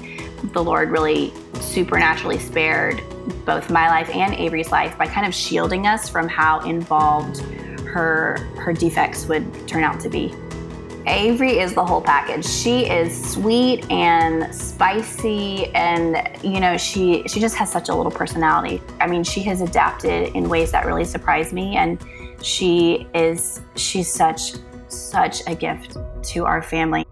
the 0.53 0.63
Lord 0.63 0.89
really 0.89 1.33
supernaturally 1.61 2.39
spared 2.39 3.01
both 3.45 3.69
my 3.69 3.87
life 3.89 4.09
and 4.09 4.33
Avery's 4.33 4.71
life 4.71 4.97
by 4.97 5.07
kind 5.07 5.25
of 5.25 5.33
shielding 5.33 5.87
us 5.87 6.09
from 6.09 6.27
how 6.27 6.59
involved 6.61 7.39
her 7.87 8.37
her 8.55 8.73
defects 8.73 9.27
would 9.27 9.67
turn 9.67 9.83
out 9.83 9.99
to 10.01 10.09
be. 10.09 10.33
Avery 11.07 11.59
is 11.59 11.73
the 11.73 11.83
whole 11.83 12.01
package. 12.01 12.45
She 12.45 12.85
is 12.85 13.31
sweet 13.31 13.89
and 13.89 14.53
spicy 14.53 15.67
and 15.73 16.29
you 16.43 16.59
know, 16.59 16.77
she 16.77 17.23
she 17.27 17.39
just 17.39 17.55
has 17.55 17.71
such 17.71 17.89
a 17.89 17.95
little 17.95 18.11
personality. 18.11 18.81
I 18.99 19.07
mean, 19.07 19.23
she 19.23 19.41
has 19.43 19.61
adapted 19.61 20.35
in 20.35 20.49
ways 20.49 20.71
that 20.71 20.85
really 20.85 21.05
surprise 21.05 21.53
me 21.53 21.75
and 21.75 22.03
she 22.43 23.07
is 23.13 23.61
she's 23.75 24.11
such 24.11 24.53
such 24.87 25.41
a 25.47 25.55
gift 25.55 25.97
to 26.23 26.45
our 26.45 26.61
family. 26.61 27.05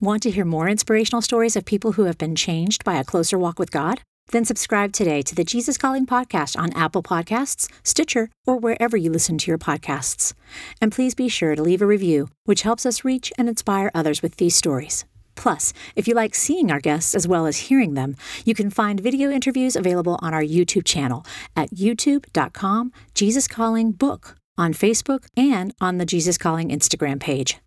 Want 0.00 0.22
to 0.24 0.30
hear 0.30 0.44
more 0.44 0.68
inspirational 0.68 1.22
stories 1.22 1.56
of 1.56 1.64
people 1.64 1.92
who 1.92 2.04
have 2.04 2.18
been 2.18 2.34
changed 2.34 2.84
by 2.84 2.96
a 2.96 3.04
closer 3.04 3.38
walk 3.38 3.58
with 3.58 3.70
God? 3.70 4.02
Then 4.28 4.44
subscribe 4.44 4.92
today 4.92 5.22
to 5.22 5.34
the 5.34 5.44
Jesus 5.44 5.78
Calling 5.78 6.06
podcast 6.06 6.58
on 6.58 6.72
Apple 6.72 7.02
Podcasts, 7.02 7.70
Stitcher, 7.82 8.30
or 8.46 8.56
wherever 8.58 8.96
you 8.96 9.10
listen 9.10 9.38
to 9.38 9.50
your 9.50 9.58
podcasts. 9.58 10.34
And 10.80 10.92
please 10.92 11.14
be 11.14 11.28
sure 11.28 11.54
to 11.54 11.62
leave 11.62 11.82
a 11.82 11.86
review, 11.86 12.28
which 12.44 12.62
helps 12.62 12.84
us 12.84 13.04
reach 13.04 13.32
and 13.38 13.48
inspire 13.48 13.90
others 13.94 14.22
with 14.22 14.36
these 14.36 14.56
stories. 14.56 15.04
Plus, 15.34 15.72
if 15.96 16.06
you 16.08 16.14
like 16.14 16.34
seeing 16.34 16.70
our 16.70 16.80
guests 16.80 17.14
as 17.14 17.28
well 17.28 17.46
as 17.46 17.68
hearing 17.68 17.94
them, 17.94 18.16
you 18.44 18.54
can 18.54 18.70
find 18.70 19.00
video 19.00 19.30
interviews 19.30 19.76
available 19.76 20.18
on 20.22 20.34
our 20.34 20.42
YouTube 20.42 20.84
channel 20.84 21.24
at 21.56 21.70
youtube.com 21.70 22.92
Jesus 23.14 23.48
Calling 23.48 23.92
Book, 23.92 24.36
on 24.56 24.72
Facebook, 24.72 25.26
and 25.36 25.74
on 25.80 25.98
the 25.98 26.06
Jesus 26.06 26.38
Calling 26.38 26.68
Instagram 26.68 27.20
page. 27.20 27.58